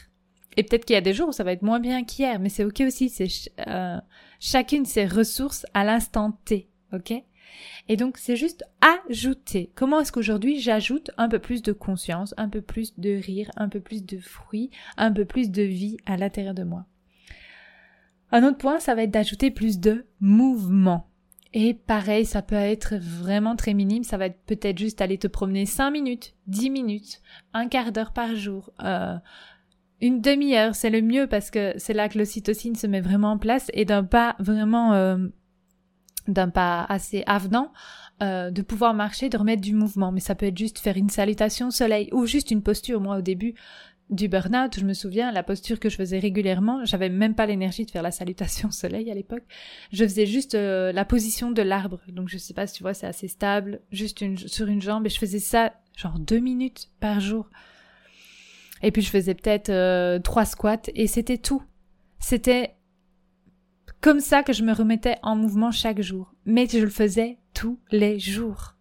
Et 0.57 0.63
peut-être 0.63 0.85
qu'il 0.85 0.95
y 0.95 0.99
a 0.99 1.03
des 1.03 1.15
jours 1.15 1.29
où 1.29 1.33
ça 1.33 1.45
va 1.45 1.53
être 1.53 1.63
moins 1.63 1.81
bien 1.81 2.05
qu'hier, 2.05 2.39
mais 2.39 2.49
c'est 2.49 2.65
ok 2.65 2.83
aussi. 2.87 3.09
C'est 3.09 3.29
euh, 3.67 3.99
chacune 4.41 4.85
ses 4.85 5.07
ressources 5.07 5.67
à 5.75 5.85
l'instant 5.85 6.39
T, 6.45 6.69
ok? 6.93 7.15
Et 7.89 7.97
donc 7.97 8.17
c'est 8.19 8.37
juste 8.37 8.65
ajouter. 8.81 9.71
Comment 9.75 10.01
est-ce 10.01 10.13
qu'aujourd'hui 10.13 10.61
j'ajoute 10.61 11.11
un 11.17 11.29
peu 11.29 11.39
plus 11.39 11.63
de 11.63 11.73
conscience, 11.73 12.35
un 12.37 12.49
peu 12.49 12.63
plus 12.63 12.99
de 12.99 13.11
rire, 13.11 13.51
un 13.57 13.69
peu 13.69 13.81
plus 13.81 14.05
de 14.05 14.19
fruits, 14.19 14.71
un 14.97 15.13
peu 15.13 15.25
plus 15.25 15.51
de 15.51 15.63
vie 15.63 15.97
à 16.07 16.17
l'intérieur 16.17 16.55
de 16.55 16.65
moi? 16.65 16.87
Un 18.31 18.45
autre 18.45 18.57
point, 18.57 18.81
ça 18.81 18.95
va 18.95 19.03
être 19.03 19.11
d'ajouter 19.11 19.51
plus 19.51 19.79
de 19.79 20.07
mouvement. 20.21 21.09
Et 21.55 21.75
pareil, 21.75 22.25
ça 22.25 22.41
peut 22.41 22.55
être 22.55 22.95
vraiment 22.97 23.57
très 23.57 23.75
minime, 23.75 24.05
ça 24.05 24.17
va 24.17 24.27
être 24.27 24.41
peut-être 24.47 24.79
juste 24.79 25.03
aller 25.03 25.19
te 25.19 25.27
promener 25.27 25.67
5 25.67 25.91
minutes, 25.91 26.35
10 26.47 26.71
minutes, 26.71 27.21
un 27.53 27.69
quart 27.69 27.93
d'heure 27.93 28.15
par 28.15 28.35
jour, 28.35 28.71
euh, 28.83 29.17
une 30.03 30.21
demi-heure, 30.21 30.75
c'est 30.75 30.91
le 30.91 31.01
mieux 31.01 31.29
parce 31.29 31.51
que 31.51 31.73
c'est 31.79 31.95
là 31.95 32.09
que 32.09 32.19
l'ocytocine 32.19 32.75
se 32.75 32.89
met 32.89 33.01
vraiment 33.01 33.31
en 33.31 33.39
place 33.39 33.71
et 33.73 33.85
d'un 33.85 34.03
pas 34.03 34.35
vraiment 34.41 34.93
euh, 34.95 35.17
d'un 36.27 36.49
pas 36.49 36.85
assez 36.89 37.23
avenant 37.27 37.73
euh, 38.21 38.51
de 38.51 38.63
pouvoir 38.63 38.95
marcher, 38.95 39.29
de 39.29 39.39
remettre 39.39 39.63
du 39.63 39.73
mouvement. 39.73 40.11
Mais 40.11 40.19
ça 40.19 40.35
peut 40.35 40.47
être 40.47 40.59
juste 40.59 40.81
faire 40.81 40.97
une 40.97 41.09
salutation 41.09 41.69
au 41.69 41.71
soleil 41.71 42.09
ou 42.13 42.27
juste 42.27 42.51
une 42.51 42.63
posture. 42.63 43.01
Moi, 43.01 43.19
au 43.19 43.21
début 43.21 43.55
du 44.11 44.27
burn-out, 44.27 44.77
je 44.77 44.85
me 44.85 44.93
souviens, 44.93 45.31
la 45.31 45.45
posture 45.45 45.79
que 45.79 45.89
je 45.89 45.97
faisais 45.97 46.19
régulièrement, 46.19 46.85
j'avais 46.85 47.09
même 47.09 47.37
pas 47.37 47.47
l'énergie 47.47 47.87
de 47.87 47.91
faire 47.93 48.03
la 48.03 48.11
salutation 48.11 48.71
au 48.71 48.73
soleil 48.73 49.09
à 49.09 49.15
l'époque. 49.15 49.45
Je 49.93 50.05
faisais 50.05 50.27
juste 50.27 50.57
euh, 50.57 50.91
la 50.91 51.05
position 51.05 51.53
de 51.53 51.63
l'arbre. 51.63 52.01
Donc 52.09 52.29
je 52.29 52.39
sais 52.39 52.55
pas 52.55 52.67
si 52.67 52.75
tu 52.75 52.83
vois, 52.83 52.93
c'est 52.93 53.07
assez 53.07 53.29
stable, 53.29 53.81
juste 53.93 54.21
une, 54.21 54.37
sur 54.37 54.67
une 54.67 54.83
jambe 54.83 55.07
et 55.07 55.11
je 55.11 55.19
faisais 55.19 55.39
ça 55.39 55.73
genre 55.97 56.19
deux 56.19 56.41
minutes 56.41 56.89
par 56.99 57.21
jour. 57.21 57.49
Et 58.83 58.91
puis 58.91 59.03
je 59.03 59.11
faisais 59.11 59.35
peut-être 59.35 59.71
euh, 59.71 60.19
trois 60.19 60.45
squats 60.45 60.91
et 60.95 61.07
c'était 61.07 61.39
tout. 61.39 61.63
C'était 62.19 62.77
comme 64.01 64.21
ça 64.21 64.43
que 64.43 64.53
je 64.53 64.65
me 64.65 64.73
remettais 64.73 65.17
en 65.23 65.37
mouvement 65.37 65.71
chaque 65.71 66.01
jour. 66.01 66.35
Mais 66.45 66.67
je 66.67 66.79
le 66.79 66.91
faisais 66.91 67.39
tous 67.55 67.79
les 67.91 68.19
jours. 68.19 68.77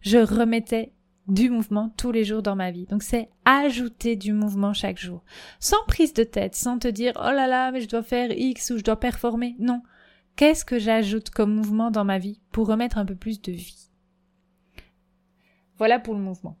Je 0.00 0.18
remettais 0.18 0.92
du 1.28 1.50
mouvement 1.50 1.90
tous 1.96 2.12
les 2.12 2.24
jours 2.24 2.42
dans 2.42 2.56
ma 2.56 2.70
vie. 2.70 2.86
Donc 2.86 3.02
c'est 3.02 3.28
ajouter 3.44 4.16
du 4.16 4.32
mouvement 4.32 4.72
chaque 4.72 4.98
jour. 4.98 5.22
Sans 5.60 5.82
prise 5.86 6.12
de 6.12 6.24
tête, 6.24 6.54
sans 6.54 6.78
te 6.78 6.88
dire 6.88 7.12
oh 7.16 7.32
là 7.32 7.46
là, 7.46 7.70
mais 7.72 7.80
je 7.80 7.88
dois 7.88 8.02
faire 8.02 8.30
X 8.30 8.70
ou 8.70 8.78
je 8.78 8.84
dois 8.84 9.00
performer. 9.00 9.56
Non. 9.58 9.82
Qu'est-ce 10.36 10.64
que 10.64 10.78
j'ajoute 10.78 11.30
comme 11.30 11.54
mouvement 11.54 11.90
dans 11.90 12.04
ma 12.04 12.18
vie 12.18 12.40
pour 12.50 12.66
remettre 12.66 12.98
un 12.98 13.06
peu 13.06 13.14
plus 13.14 13.40
de 13.40 13.52
vie? 13.52 13.90
Voilà 15.78 15.98
pour 15.98 16.14
le 16.14 16.20
mouvement. 16.20 16.58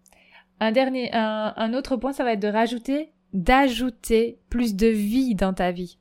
Un 0.60 0.72
dernier, 0.72 1.10
un, 1.12 1.74
autre 1.74 1.96
point, 1.96 2.12
ça 2.12 2.24
va 2.24 2.32
être 2.32 2.42
de 2.42 2.48
rajouter, 2.48 3.12
d'ajouter 3.32 4.38
plus 4.50 4.74
de 4.74 4.86
vie 4.86 5.34
dans 5.34 5.52
ta 5.52 5.70
vie 5.72 5.98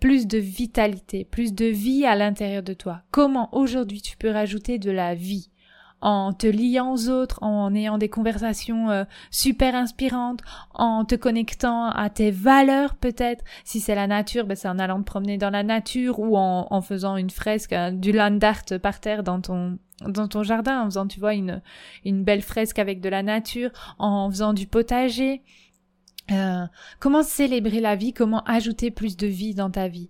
plus 0.00 0.26
de 0.26 0.38
vitalité, 0.38 1.26
plus 1.26 1.52
de 1.52 1.66
vie 1.66 2.06
à 2.06 2.16
l'intérieur 2.16 2.62
de 2.62 2.72
toi. 2.72 3.02
Comment 3.10 3.54
aujourd'hui 3.54 4.00
tu 4.00 4.16
peux 4.16 4.30
rajouter 4.30 4.78
de 4.78 4.90
la 4.90 5.14
vie? 5.14 5.50
En 6.00 6.32
te 6.32 6.46
liant 6.46 6.92
aux 6.92 7.08
autres, 7.08 7.42
en 7.42 7.74
ayant 7.74 7.98
des 7.98 8.08
conversations 8.08 8.90
euh, 8.90 9.04
super 9.30 9.74
inspirantes, 9.74 10.40
en 10.74 11.04
te 11.04 11.14
connectant 11.14 11.90
à 11.90 12.10
tes 12.10 12.30
valeurs 12.30 12.94
peut-être. 12.94 13.44
Si 13.64 13.80
c'est 13.80 13.94
la 13.94 14.06
nature, 14.06 14.46
ben 14.46 14.56
c'est 14.56 14.68
en 14.68 14.78
allant 14.78 15.00
te 15.00 15.04
promener 15.04 15.38
dans 15.38 15.50
la 15.50 15.62
nature 15.62 16.18
ou 16.18 16.36
en, 16.36 16.66
en 16.70 16.80
faisant 16.80 17.16
une 17.16 17.30
fresque, 17.30 17.72
euh, 17.72 17.90
du 17.90 18.12
land 18.12 18.38
art 18.42 18.80
par 18.82 19.00
terre 19.00 19.22
dans 19.22 19.40
ton 19.40 19.78
dans 20.08 20.28
ton 20.28 20.42
jardin, 20.42 20.80
en 20.80 20.84
faisant, 20.86 21.06
tu 21.06 21.20
vois, 21.20 21.34
une, 21.34 21.60
une 22.06 22.24
belle 22.24 22.40
fresque 22.40 22.78
avec 22.78 23.02
de 23.02 23.10
la 23.10 23.22
nature, 23.22 23.70
en 23.98 24.30
faisant 24.30 24.54
du 24.54 24.66
potager. 24.66 25.42
Euh, 26.30 26.64
comment 27.00 27.22
célébrer 27.22 27.80
la 27.80 27.96
vie, 27.96 28.12
comment 28.12 28.42
ajouter 28.44 28.90
plus 28.90 29.16
de 29.16 29.26
vie 29.26 29.54
dans 29.54 29.70
ta 29.70 29.88
vie? 29.88 30.08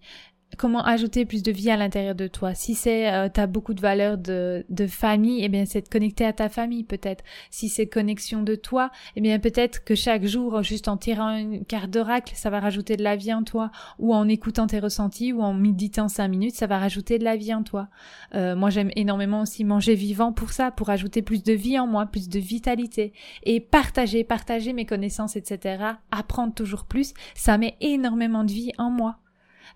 Comment 0.57 0.85
ajouter 0.85 1.25
plus 1.25 1.43
de 1.43 1.53
vie 1.53 1.71
à 1.71 1.77
l'intérieur 1.77 2.15
de 2.15 2.27
toi. 2.27 2.55
Si 2.55 2.75
c'est 2.75 3.13
euh, 3.13 3.29
t'as 3.33 3.47
beaucoup 3.47 3.75
de 3.75 3.81
valeurs 3.81 4.19
de, 4.19 4.65
de 4.69 4.87
famille, 4.87 5.43
eh 5.45 5.49
bien 5.49 5.65
c'est 5.65 5.83
de 5.83 5.89
connecter 5.89 6.25
à 6.25 6.33
ta 6.33 6.49
famille 6.49 6.85
peut-être. 6.85 7.25
Si 7.51 7.69
c'est 7.69 7.87
connexion 7.87 8.43
de 8.43 8.55
toi, 8.55 8.91
eh 9.17 9.21
bien 9.21 9.39
peut-être 9.39 9.85
que 9.85 9.95
chaque 9.95 10.25
jour, 10.25 10.63
juste 10.63 10.89
en 10.89 10.97
tirant 10.97 11.37
une 11.37 11.65
carte 11.65 11.91
d'oracle, 11.91 12.35
ça 12.37 12.51
va 12.51 12.61
rajouter 12.61 12.97
de 12.97 13.03
la 13.03 13.17
vie 13.17 13.33
en 13.33 13.43
toi, 13.43 13.71
ou 13.99 14.15
en 14.15 14.29
écoutant 14.29 14.67
tes 14.67 14.79
ressentis, 14.79 15.33
ou 15.33 15.43
en 15.43 15.55
méditant 15.55 16.09
cinq 16.09 16.29
minutes, 16.29 16.55
ça 16.55 16.67
va 16.67 16.79
rajouter 16.79 17.19
de 17.19 17.25
la 17.25 17.37
vie 17.37 17.55
en 17.55 17.63
toi. 17.63 17.89
Euh, 18.35 18.55
moi 18.57 18.71
j'aime 18.71 18.91
énormément 18.97 19.43
aussi 19.43 19.65
manger 19.65 19.95
vivant 19.95 20.33
pour 20.33 20.51
ça, 20.51 20.71
pour 20.71 20.91
ajouter 20.91 21.23
plus 21.23 21.43
de 21.43 21.53
vie 21.53 21.79
en 21.79 21.87
moi, 21.87 22.07
plus 22.07 22.29
de 22.29 22.39
vitalité, 22.39 23.13
et 23.45 23.61
partager, 23.61 24.25
partager 24.25 24.73
mes 24.73 24.87
connaissances, 24.87 25.37
etc. 25.37 25.85
Apprendre 26.11 26.55
toujours 26.55 26.85
plus, 26.85 27.15
ça 27.35 27.59
met 27.59 27.77
énormément 27.81 28.45
de 28.45 28.53
vie 28.53 28.73
en 28.79 28.91
moi. 28.91 29.17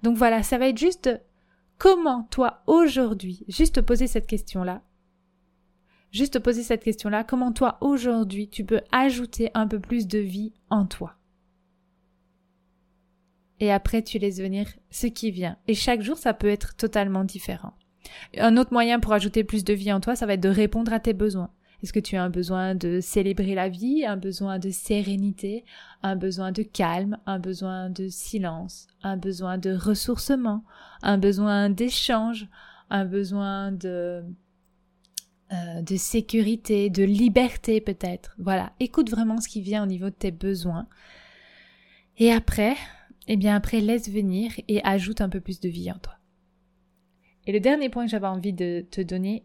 Donc 0.03 0.17
voilà, 0.17 0.43
ça 0.43 0.59
va 0.59 0.69
être 0.69 0.79
juste 0.79 1.11
comment 1.79 2.25
toi 2.31 2.63
aujourd'hui, 2.67 3.45
juste 3.49 3.81
poser 3.81 4.07
cette 4.07 4.27
question-là, 4.27 4.83
juste 6.11 6.39
poser 6.39 6.63
cette 6.63 6.85
question-là, 6.85 7.25
comment 7.25 7.53
toi 7.53 7.79
aujourd'hui 7.81 8.49
tu 8.49 8.65
peux 8.65 8.81
ajouter 8.93 9.51
un 9.55 9.67
peu 9.67 9.81
plus 9.81 10.07
de 10.07 10.19
vie 10.19 10.53
en 10.71 10.87
toi. 10.87 11.17
Et 13.61 13.73
après 13.73 14.03
tu 14.03 14.19
laisses 14.19 14.41
venir 14.41 14.69
ce 14.91 15.07
qui 15.07 15.31
vient. 15.31 15.57
Et 15.69 15.75
chaque 15.75 16.03
jour 16.03 16.19
ça 16.19 16.35
peut 16.35 16.49
être 16.49 16.77
totalement 16.77 17.25
différent. 17.25 17.75
Un 18.39 18.57
autre 18.57 18.73
moyen 18.73 19.01
pour 19.01 19.13
ajouter 19.13 19.45
plus 19.45 19.65
de 19.65 19.73
vie 19.73 19.93
en 19.93 20.01
toi, 20.01 20.17
ça 20.17 20.27
va 20.27 20.35
être 20.35 20.43
de 20.43 20.49
répondre 20.49 20.93
à 20.93 21.01
tes 21.01 21.15
besoins. 21.15 21.51
Est-ce 21.85 21.93
que 21.93 22.01
tu 22.01 22.17
as 22.17 22.25
un 22.25 22.31
besoin 22.31 22.75
de 22.75 23.01
célébrer 23.03 23.55
la 23.55 23.69
vie, 23.69 24.07
un 24.07 24.17
besoin 24.17 24.59
de 24.59 24.71
sérénité, 24.71 25.67
un 26.03 26.17
besoin 26.17 26.51
de 26.51 26.63
calme, 26.63 27.19
un 27.27 27.39
besoin 27.39 27.91
de 27.91 28.09
silence, 28.09 28.87
un 29.03 29.19
besoin 29.19 29.59
de 29.59 29.75
ressourcement, 29.75 30.65
un 31.03 31.19
besoin 31.19 31.69
d'échange, 31.69 32.49
un 32.89 33.05
besoin 33.05 33.71
de 33.71 34.25
euh, 35.53 35.83
de 35.83 35.97
sécurité, 35.97 36.89
de 36.89 37.05
liberté 37.05 37.83
peut-être? 37.83 38.35
Voilà, 38.39 38.73
écoute 38.81 39.11
vraiment 39.11 39.43
ce 39.43 39.49
qui 39.49 39.61
vient 39.61 39.83
au 39.83 39.87
niveau 39.87 40.07
de 40.07 40.15
tes 40.15 40.31
besoins. 40.31 40.89
Et 42.17 42.33
après, 42.33 42.77
eh 43.29 43.37
bien 43.37 43.55
après 43.57 43.83
laisse 43.83 44.09
venir 44.09 44.53
et 44.69 44.83
ajoute 44.85 45.21
un 45.21 45.29
peu 45.29 45.41
plus 45.41 45.61
de 45.61 45.69
vie 45.69 45.93
en 45.93 45.99
toi. 45.99 46.15
Et 47.47 47.53
le 47.53 47.61
dernier 47.61 47.91
point 47.91 48.07
que 48.07 48.11
j'avais 48.11 48.27
envie 48.27 48.55
de 48.55 48.87
te 48.91 49.03
donner, 49.03 49.45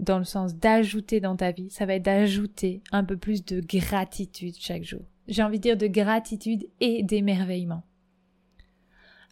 dans 0.00 0.18
le 0.18 0.24
sens 0.24 0.54
d'ajouter 0.54 1.20
dans 1.20 1.36
ta 1.36 1.52
vie, 1.52 1.70
ça 1.70 1.86
va 1.86 1.94
être 1.94 2.04
d'ajouter 2.04 2.82
un 2.92 3.04
peu 3.04 3.16
plus 3.16 3.44
de 3.44 3.60
gratitude 3.60 4.54
chaque 4.58 4.84
jour. 4.84 5.02
J'ai 5.28 5.42
envie 5.42 5.58
de 5.58 5.62
dire 5.62 5.76
de 5.76 5.86
gratitude 5.86 6.66
et 6.80 7.02
d'émerveillement 7.02 7.82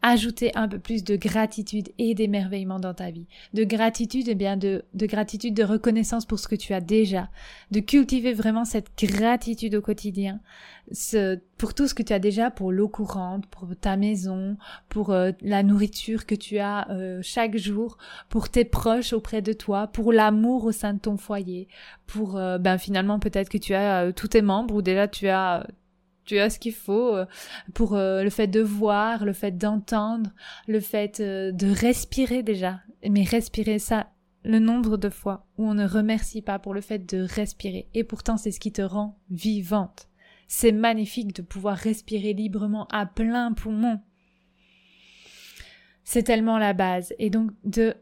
ajouter 0.03 0.53
un 0.55 0.69
peu 0.69 0.79
plus 0.79 1.03
de 1.03 1.17
gratitude 1.17 1.89
et 1.99 2.15
d'émerveillement 2.15 2.79
dans 2.79 2.95
ta 2.95 3.11
vie. 3.11 3.27
De 3.53 3.65
gratitude, 3.65 4.29
et 4.29 4.33
eh 4.33 4.35
bien 4.35 4.57
de, 4.57 4.85
de 4.95 5.07
gratitude, 5.07 5.55
de 5.55 5.65
reconnaissance 5.65 6.25
pour 6.25 6.39
ce 6.39 6.47
que 6.47 6.55
tu 6.55 6.73
as 6.73 6.81
déjà. 6.81 7.29
De 7.71 7.81
cultiver 7.81 8.33
vraiment 8.33 8.65
cette 8.65 8.91
gratitude 9.03 9.75
au 9.75 9.81
quotidien. 9.81 10.41
Ce, 10.93 11.39
pour 11.59 11.75
tout 11.75 11.89
ce 11.89 11.95
que 11.95 12.03
tu 12.03 12.13
as 12.13 12.19
déjà, 12.19 12.51
pour 12.51 12.73
l'eau 12.73 12.89
courante, 12.89 13.47
pour 13.47 13.69
ta 13.77 13.97
maison, 13.97 14.57
pour 14.89 15.11
euh, 15.11 15.33
la 15.43 15.63
nourriture 15.63 16.27
que 16.27 16.35
tu 16.35 16.59
as 16.59 16.89
euh, 16.91 17.21
chaque 17.23 17.57
jour, 17.57 17.99
pour 18.29 18.49
tes 18.49 18.65
proches 18.65 19.13
auprès 19.13 19.43
de 19.43 19.53
toi, 19.53 19.89
pour 19.89 20.13
l'amour 20.13 20.65
au 20.65 20.73
sein 20.73 20.95
de 20.95 21.01
ton 21.01 21.17
foyer, 21.17 21.69
pour 22.07 22.37
euh, 22.37 22.59
ben 22.59 22.79
finalement 22.79 23.19
peut-être 23.19 23.49
que 23.49 23.59
tu 23.59 23.75
as 23.75 24.13
tous 24.13 24.29
tes 24.29 24.43
membres 24.43 24.75
ou 24.75 24.83
déjà 24.83 25.09
tu 25.09 25.29
as 25.29 25.67
tu 26.29 26.39
as 26.39 26.51
ce 26.51 26.59
qu'il 26.59 26.75
faut 26.75 27.17
euh, 27.17 27.25
pour 27.73 27.95
euh, 27.95 28.23
le 28.23 28.31
fait 28.31 28.47
de 28.47 28.61
voir, 28.61 29.25
le 29.25 29.33
fait 29.33 29.57
d'entendre, 29.57 30.31
le 30.67 30.79
fait 30.79 31.21
euh, 31.21 31.53
de 31.53 31.69
respirer 31.69 32.43
déjà. 32.43 32.81
Mais 33.09 33.25
respirer 33.25 33.79
ça, 33.79 34.11
le 34.45 34.59
nombre 34.59 34.99
de 34.99 35.09
fois 35.09 35.47
où 35.57 35.67
on 35.67 35.75
ne 35.75 35.89
remercie 35.89 36.43
pas 36.43 36.59
pour 36.59 36.75
le 36.75 36.83
fait 36.83 36.99
de 36.99 37.23
respirer. 37.23 37.89
Et 37.95 38.05
pourtant, 38.05 38.37
c'est 38.37 38.51
ce 38.51 38.61
qui 38.61 38.73
te 38.73 38.83
rend 38.83 39.19
vivante. 39.31 40.09
C'est 40.49 40.73
magnifique 40.73 41.35
de 41.35 41.43
pouvoir 41.43 41.77
respirer 41.77 42.35
librement 42.35 42.87
à 42.89 43.07
plein 43.07 43.53
poumon. 43.53 44.01
C'est 46.05 46.25
tellement 46.25 46.59
la 46.59 46.75
base. 46.75 47.15
Et 47.19 47.31
donc, 47.31 47.53
de, 47.65 47.95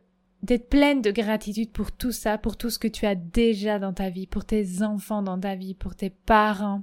d'être 0.42 0.68
pleine 0.68 1.00
de 1.00 1.12
gratitude 1.12 1.70
pour 1.70 1.92
tout 1.92 2.12
ça, 2.12 2.38
pour 2.38 2.56
tout 2.56 2.70
ce 2.70 2.78
que 2.78 2.88
tu 2.88 3.06
as 3.06 3.14
déjà 3.14 3.78
dans 3.78 3.92
ta 3.92 4.10
vie, 4.10 4.26
pour 4.26 4.44
tes 4.44 4.82
enfants 4.82 5.22
dans 5.22 5.38
ta 5.38 5.54
vie, 5.54 5.74
pour 5.74 5.94
tes 5.94 6.10
parents, 6.10 6.82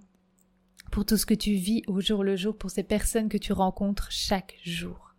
pour 0.93 1.05
tout 1.05 1.17
ce 1.17 1.25
que 1.25 1.33
tu 1.33 1.53
vis 1.53 1.81
au 1.87 2.01
jour 2.01 2.23
le 2.23 2.35
jour, 2.35 2.55
pour 2.55 2.69
ces 2.69 2.83
personnes 2.83 3.27
que 3.27 3.39
tu 3.39 3.51
rencontres 3.51 4.11
chaque 4.11 4.59
jour. 4.63 5.15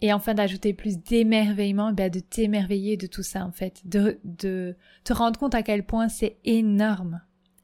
Et 0.00 0.10
enfin 0.10 0.32
d'ajouter 0.32 0.72
plus 0.72 0.96
d'émerveillement, 0.96 1.92
ben 1.92 2.10
de 2.10 2.20
t'émerveiller 2.20 2.96
de 2.96 3.06
tout 3.06 3.22
ça 3.22 3.44
en 3.44 3.52
fait, 3.52 3.82
de, 3.84 4.18
de 4.24 4.74
te 5.04 5.12
rendre 5.12 5.38
compte 5.38 5.54
à 5.54 5.62
quel 5.62 5.84
point 5.84 6.08
c'est 6.08 6.38
énorme. 6.44 7.20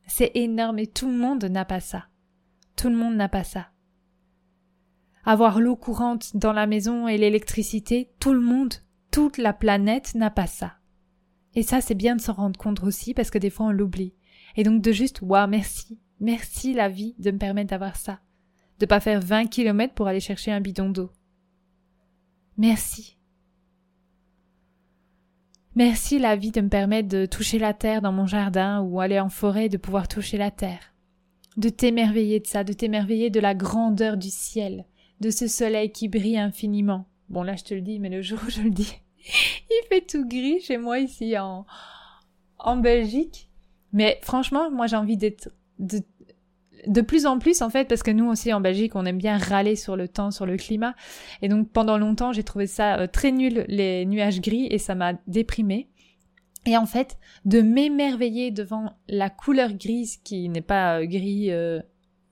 C'est 0.07 0.33
énorme 0.35 0.79
et 0.79 0.87
tout 0.87 1.09
le 1.09 1.17
monde 1.17 1.43
n'a 1.43 1.65
pas 1.65 1.81
ça. 1.81 2.09
Tout 2.77 2.91
le 2.91 2.97
monde 2.97 3.17
n'a 3.17 3.31
pas 3.31 3.45
ça. 3.45 3.69
Avoir 5.25 5.59
l'eau 5.59 5.77
courante 5.77 6.37
dans 6.37 6.53
la 6.53 6.67
maison 6.67 7.09
et 7.09 7.17
l'électricité, 7.17 8.12
tout 8.21 8.35
le 8.35 8.41
monde, 8.41 8.75
toute 9.11 9.38
la 9.38 9.55
planète 9.55 10.15
n'a 10.15 10.31
pas 10.31 10.47
ça. 10.47 10.75
Et 11.55 11.62
ça, 11.62 11.81
c'est 11.81 11.95
bien 11.95 12.15
de 12.15 12.21
s'en 12.21 12.35
rendre 12.35 12.61
compte 12.61 12.83
aussi 12.83 13.15
parce 13.15 13.31
que 13.31 13.38
des 13.38 13.49
fois 13.49 13.69
on 13.69 13.73
l'oublie. 13.73 14.12
Et 14.57 14.65
donc 14.65 14.83
de 14.83 14.93
juste, 14.93 15.23
waouh, 15.23 15.49
merci. 15.49 15.99
Merci 16.23 16.73
la 16.73 16.89
vie 16.89 17.17
de 17.19 17.33
me 17.33 17.39
permettre 17.39 17.71
d'avoir 17.71 17.97
ça. 17.97 18.21
De 18.79 18.87
pas 18.87 19.01
faire 19.01 19.21
20 19.21 19.47
kilomètres 19.47 19.93
pour 19.93 20.07
aller 20.07 20.21
chercher 20.21 20.53
un 20.53 20.61
bidon 20.61 20.89
d'eau. 20.89 21.11
Merci. 22.57 23.19
Merci 25.75 26.21
la 26.21 26.37
vie 26.37 26.53
de 26.53 26.61
me 26.61 26.69
permettre 26.69 27.09
de 27.09 27.27
toucher 27.27 27.59
la 27.59 27.75
terre 27.75 28.03
dans 28.03 28.13
mon 28.13 28.27
jardin 28.27 28.83
ou 28.83 29.01
aller 29.01 29.19
en 29.19 29.31
forêt 29.31 29.69
de 29.69 29.79
pouvoir 29.79 30.07
toucher 30.07 30.39
la 30.39 30.53
terre. 30.53 30.95
De 31.57 31.71
t'émerveiller 31.71 32.39
de 32.39 32.47
ça, 32.47 32.63
de 32.63 32.73
t'émerveiller 32.73 33.29
de 33.29 33.41
la 33.41 33.57
grandeur 33.57 34.17
du 34.17 34.31
ciel, 34.31 34.85
de 35.19 35.31
ce 35.31 35.49
soleil 35.49 35.91
qui 35.91 36.07
brille 36.07 36.39
infiniment. 36.39 37.07
Bon 37.31 37.43
là 37.43 37.57
je 37.57 37.65
te 37.65 37.75
le 37.75 37.81
dis, 37.81 37.99
mais 37.99 38.11
le 38.11 38.23
jour 38.23 38.39
où 38.47 38.51
je 38.51 38.63
le 38.63 38.71
dis, 38.71 38.95
il 39.27 39.87
fait 39.89 40.07
tout 40.07 40.29
gris 40.29 40.61
chez 40.61 40.77
moi 40.77 41.01
ici 41.01 41.37
en, 41.37 41.67
en 42.61 42.77
Belgique. 42.77 43.49
Mais 43.93 44.21
franchement, 44.23 44.71
moi 44.71 44.87
j'ai 44.87 44.97
envie 44.97 45.17
d'être 45.17 45.51
de 45.83 46.01
de 46.87 47.01
plus 47.01 47.27
en 47.27 47.38
plus 47.38 47.62
en 47.62 47.71
fait 47.71 47.88
parce 47.88 48.03
que 48.03 48.11
nous 48.11 48.29
aussi 48.29 48.53
en 48.53 48.61
Belgique 48.61 48.97
on 48.97 49.05
aime 49.07 49.18
bien 49.18 49.38
râler 49.38 49.77
sur 49.77 49.97
le 49.97 50.09
temps, 50.09 50.31
sur 50.31 50.47
le 50.47 50.57
climat 50.57 50.95
et 51.40 51.49
donc 51.49 51.71
pendant 51.71 51.99
longtemps 51.99 52.33
j'ai 52.33 52.42
trouvé 52.42 52.66
ça 52.66 52.99
euh, 52.99 53.07
très 53.07 53.33
nul 53.33 53.64
les 53.68 54.05
nuages 54.07 54.40
gris 54.40 54.66
et 54.71 54.79
ça 54.79 54.95
m'a 54.95 55.14
déprimé. 55.27 55.88
Et 56.64 56.77
en 56.77 56.87
fait, 56.87 57.18
de 57.45 57.61
m'émerveiller 57.61 58.53
devant 58.53 58.97
la 59.09 59.31
couleur 59.31 59.73
grise 59.73 60.18
qui 60.18 60.49
n'est 60.49 60.61
pas 60.61 61.01
euh, 61.01 61.07
gris, 61.07 61.51
euh, 61.51 61.81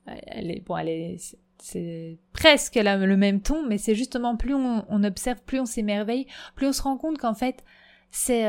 elle 0.05 0.51
est 0.51 0.61
bon, 0.65 0.77
elle 0.77 0.87
est 0.87 1.35
c'est 1.61 2.17
presque 2.33 2.75
le 2.75 3.15
même 3.17 3.41
ton, 3.41 3.67
mais 3.67 3.77
c'est 3.77 3.93
justement 3.93 4.37
plus 4.37 4.55
on, 4.55 4.85
on, 4.89 5.03
observe, 5.03 5.41
plus 5.45 5.59
on 5.59 5.65
s'émerveille, 5.65 6.27
plus 6.55 6.65
on 6.67 6.71
se 6.71 6.81
rend 6.81 6.97
compte 6.97 7.17
qu'en 7.17 7.35
fait 7.35 7.63
c'est 8.09 8.45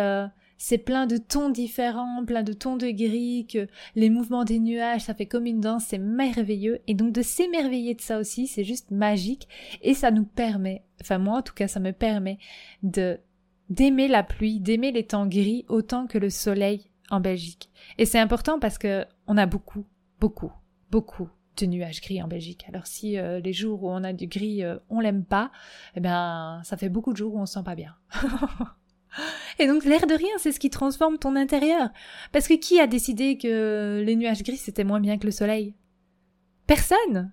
c'est 0.65 0.79
plein 0.79 1.09
de 1.09 1.17
tons 1.17 1.51
différents, 1.51 2.25
plein 2.25 2.45
de 2.45 2.53
tons 2.53 2.77
de 2.77 2.89
gris, 2.89 3.49
que 3.49 3.67
les 3.97 4.11
mouvements 4.11 4.45
des 4.45 4.61
nuages, 4.61 5.01
ça 5.01 5.13
fait 5.13 5.27
comme 5.27 5.47
une 5.47 5.61
danse, 5.61 5.87
c'est 5.89 5.99
merveilleux. 5.99 6.79
Et 6.87 6.95
donc 6.95 7.13
de 7.13 7.21
s'émerveiller 7.21 7.97
de 7.97 8.01
ça 8.01 8.17
aussi, 8.17 8.47
c'est 8.47 8.63
juste 8.63 8.93
magique. 8.93 9.49
Et 9.83 9.93
ça 9.93 10.13
nous 10.13 10.23
permet, 10.25 10.85
enfin 11.01 11.19
moi 11.19 11.39
en 11.39 11.43
tout 11.43 11.53
cas, 11.53 11.67
ça 11.67 11.81
me 11.81 11.91
permet 11.91 12.39
de 12.85 13.19
d'aimer 13.71 14.07
la 14.07 14.23
pluie, 14.23 14.61
d'aimer 14.61 14.93
les 14.93 15.05
temps 15.05 15.27
gris 15.27 15.65
autant 15.69 16.07
que 16.07 16.19
le 16.19 16.31
soleil 16.31 16.93
en 17.11 17.19
Belgique. 17.19 17.69
Et 17.99 18.07
c'est 18.07 18.21
important 18.21 18.61
parce 18.61 18.79
que 18.79 19.05
on 19.27 19.37
a 19.39 19.47
beaucoup, 19.47 19.85
beaucoup, 20.21 20.53
beaucoup 20.93 21.29
de 21.57 21.67
nuages 21.67 22.01
gris 22.01 22.23
en 22.23 22.29
Belgique. 22.29 22.67
Alors 22.69 22.87
si 22.87 23.19
euh, 23.19 23.41
les 23.41 23.53
jours 23.53 23.83
où 23.83 23.91
on 23.91 24.05
a 24.05 24.13
du 24.13 24.29
gris, 24.29 24.63
euh, 24.63 24.79
on 24.91 25.01
l'aime 25.01 25.25
pas, 25.25 25.51
eh 25.97 26.01
ben 26.01 26.61
ça 26.63 26.77
fait 26.77 26.89
beaucoup 26.89 27.13
de 27.13 27.17
jours 27.17 27.35
où 27.35 27.41
on 27.41 27.47
se 27.47 27.55
sent 27.55 27.65
pas 27.65 27.75
bien. 27.75 27.97
Et 29.59 29.67
donc 29.67 29.85
l'air 29.85 30.07
de 30.07 30.15
rien, 30.15 30.31
c'est 30.39 30.53
ce 30.53 30.61
qui 30.61 30.71
transforme 30.71 31.19
ton 31.19 31.37
intérieur. 31.37 31.91
Parce 32.33 32.49
que 32.49 32.55
qui 32.55 32.81
a 32.81 32.87
décidé 32.87 33.39
que 33.39 34.03
les 34.05 34.17
nuages 34.17 34.43
gris 34.43 34.57
c'était 34.57 34.85
moins 34.85 35.01
bien 35.01 35.19
que 35.19 35.27
le 35.27 35.33
soleil? 35.33 35.75
Personne. 36.67 37.33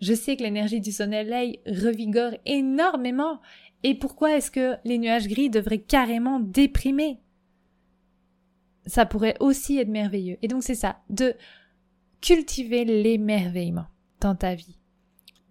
Je 0.00 0.14
sais 0.14 0.36
que 0.36 0.42
l'énergie 0.42 0.80
du 0.80 0.92
soleil 0.92 1.60
revigore 1.66 2.32
énormément. 2.44 3.40
Et 3.82 3.94
pourquoi 3.94 4.36
est-ce 4.36 4.50
que 4.50 4.76
les 4.84 4.98
nuages 4.98 5.28
gris 5.28 5.50
devraient 5.50 5.82
carrément 5.82 6.40
déprimer? 6.40 7.20
Ça 8.86 9.06
pourrait 9.06 9.36
aussi 9.40 9.78
être 9.78 9.88
merveilleux. 9.88 10.36
Et 10.42 10.48
donc 10.48 10.62
c'est 10.62 10.74
ça, 10.74 10.98
de 11.10 11.34
cultiver 12.20 12.84
l'émerveillement 12.84 13.86
dans 14.20 14.34
ta 14.34 14.54
vie 14.54 14.78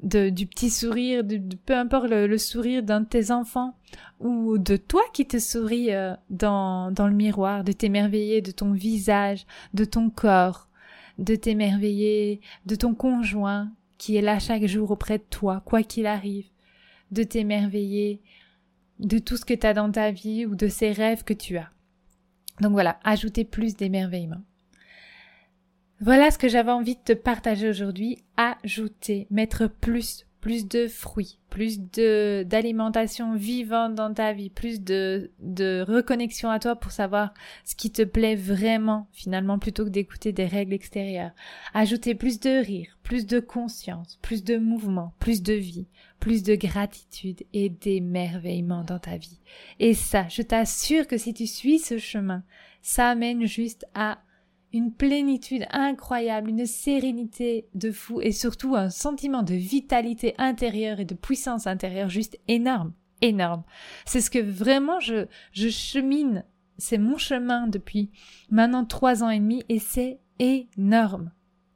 de, 0.04 0.30
du 0.30 0.46
petit 0.46 0.70
sourire, 0.70 1.24
de, 1.24 1.42
peu 1.66 1.76
importe 1.76 2.10
le, 2.10 2.38
sourire 2.38 2.84
d'un 2.84 3.02
de 3.02 3.06
tes 3.06 3.32
enfants 3.32 3.76
ou 4.20 4.58
de 4.58 4.78
toi 4.78 5.02
qui 5.14 5.26
te 5.26 5.40
souris 5.40 5.92
euh, 5.94 6.14
dans, 6.30 6.92
dans 6.92 7.08
le 7.08 7.14
miroir, 7.14 7.64
de 7.64 7.72
t'émerveiller 7.72 8.42
de 8.42 8.52
ton 8.52 8.74
visage, 8.74 9.46
de 9.74 9.86
ton 9.86 10.10
corps, 10.10 10.68
de 11.18 11.36
t'émerveiller 11.36 12.42
de 12.66 12.76
ton 12.76 12.94
conjoint 12.94 13.72
qui 13.98 14.18
est 14.18 14.22
là 14.22 14.40
chaque 14.40 14.66
jour 14.66 14.92
auprès 14.92 15.18
de 15.18 15.24
toi, 15.30 15.62
quoi 15.66 15.84
qu'il 15.84 16.06
arrive, 16.06 16.48
de 17.12 17.24
t'émerveiller 17.24 18.22
de 19.00 19.18
tout 19.18 19.38
ce 19.38 19.46
que 19.46 19.54
tu 19.54 19.66
as 19.66 19.74
dans 19.74 19.92
ta 19.92 20.12
vie 20.12 20.46
ou 20.46 20.56
de 20.56 20.68
ces 20.68 20.92
rêves 20.92 21.24
que 21.24 21.34
tu 21.34 21.58
as. 21.58 21.70
Donc 22.62 22.72
voilà, 22.72 23.00
ajouter 23.04 23.46
plus 23.46 23.76
d'émerveillement. 23.76 24.42
Voilà 26.04 26.32
ce 26.32 26.38
que 26.38 26.50
j'avais 26.50 26.74
envie 26.74 26.96
de 26.96 27.14
te 27.14 27.14
partager 27.14 27.70
aujourd'hui. 27.70 28.26
Ajouter, 28.36 29.26
mettre 29.32 29.68
plus, 29.68 30.26
plus 30.42 30.68
de 30.68 30.90
fruits, 30.90 31.40
plus 31.50 31.80
de 31.80 32.44
d'alimentation 32.46 33.36
vivante 33.36 33.96
dans 33.96 34.14
ta 34.14 34.34
vie, 34.34 34.50
plus 34.50 34.82
de 34.82 35.32
de 35.40 35.82
reconnexion 35.88 36.50
à 36.50 36.60
toi 36.60 36.76
pour 36.76 36.92
savoir 36.92 37.34
ce 37.64 37.76
qui 37.78 37.90
te 37.90 38.02
plaît 38.02 38.36
vraiment 38.36 39.08
finalement 39.14 39.60
plutôt 39.60 39.86
que 39.86 39.92
d'écouter 39.92 40.34
des 40.34 40.46
règles 40.46 40.74
extérieures. 40.74 41.32
Ajouter 41.74 42.16
plus 42.16 42.42
de 42.42 42.62
rire, 42.62 42.98
plus 43.04 43.26
de 43.26 43.40
conscience, 43.40 44.20
plus 44.22 44.44
de 44.44 44.58
mouvement, 44.58 45.14
plus 45.20 45.42
de 45.42 45.54
vie, 45.54 45.88
plus 46.20 46.44
de 46.44 46.56
gratitude 46.56 47.44
et 47.54 47.70
d'émerveillement 47.70 48.84
dans 48.84 49.00
ta 49.00 49.16
vie. 49.16 49.40
Et 49.80 49.94
ça, 49.94 50.28
je 50.28 50.42
t'assure 50.42 51.08
que 51.08 51.18
si 51.18 51.34
tu 51.34 51.48
suis 51.48 51.80
ce 51.80 51.98
chemin, 51.98 52.44
ça 52.82 53.08
amène 53.08 53.46
juste 53.46 53.86
à 53.94 54.18
une 54.74 54.92
plénitude 54.92 55.66
incroyable, 55.70 56.50
une 56.50 56.66
sérénité 56.66 57.68
de 57.76 57.92
fou 57.92 58.20
et 58.22 58.32
surtout 58.32 58.76
un 58.76 58.90
sentiment 58.90 59.44
de 59.44 59.54
vitalité 59.54 60.34
intérieure 60.40 61.00
et 61.00 61.06
de 61.06 61.14
puissance 61.14 61.68
intérieure 61.68 62.10
juste 62.10 62.40
énorme, 62.48 62.94
énorme. 63.22 63.64
C'est 64.06 64.20
ce 64.20 64.32
que 64.32 64.40
vraiment 64.40 65.00
je, 65.00 65.28
je 65.52 65.70
chemine, 65.70 66.44
c'est 66.80 66.98
mon 66.98 67.18
chemin 67.18 67.68
depuis 67.68 68.10
maintenant 68.50 68.84
trois 68.84 69.24
ans 69.24 69.30
et 69.30 69.40
demi 69.40 69.64
et 69.70 69.80
c'est 69.80 70.20
énorme. 70.40 71.32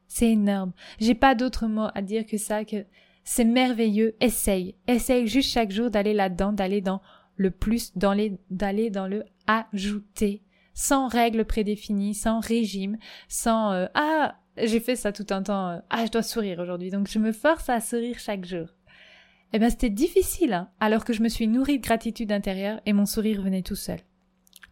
C'est 0.08 0.32
énorme. 0.32 0.72
J'ai 0.98 1.14
pas 1.14 1.34
d'autre 1.34 1.68
mot 1.68 1.88
à 1.94 2.02
dire 2.02 2.26
que 2.26 2.38
ça, 2.38 2.64
que 2.64 2.84
c'est 3.22 3.44
merveilleux. 3.44 4.16
Essaye. 4.20 4.74
Essaye 4.88 5.28
juste 5.28 5.50
chaque 5.50 5.70
jour 5.70 5.90
d'aller 5.90 6.14
là-dedans, 6.14 6.52
d'aller 6.52 6.80
dans 6.80 7.00
le 7.36 7.50
plus, 7.50 7.92
d'aller 7.96 8.90
dans 8.90 9.06
le 9.06 9.24
ajouter 9.46 10.42
sans 10.78 11.08
règles 11.08 11.44
prédéfinies, 11.44 12.14
sans 12.14 12.38
régime, 12.38 12.98
sans 13.26 13.72
euh, 13.72 13.86
ah 13.94 14.36
j'ai 14.56 14.78
fait 14.78 14.94
ça 14.94 15.10
tout 15.10 15.26
un 15.30 15.42
temps, 15.42 15.70
euh, 15.70 15.78
ah 15.90 16.06
je 16.06 16.12
dois 16.12 16.22
sourire 16.22 16.60
aujourd'hui, 16.60 16.90
donc 16.90 17.08
je 17.08 17.18
me 17.18 17.32
force 17.32 17.68
à 17.68 17.80
sourire 17.80 18.20
chaque 18.20 18.44
jour. 18.44 18.68
Eh 19.52 19.58
bien 19.58 19.70
c'était 19.70 19.90
difficile, 19.90 20.52
hein, 20.52 20.70
alors 20.78 21.04
que 21.04 21.12
je 21.12 21.20
me 21.20 21.28
suis 21.28 21.48
nourrie 21.48 21.80
de 21.80 21.84
gratitude 21.84 22.30
intérieure 22.30 22.80
et 22.86 22.92
mon 22.92 23.06
sourire 23.06 23.42
venait 23.42 23.62
tout 23.62 23.74
seul. 23.74 23.98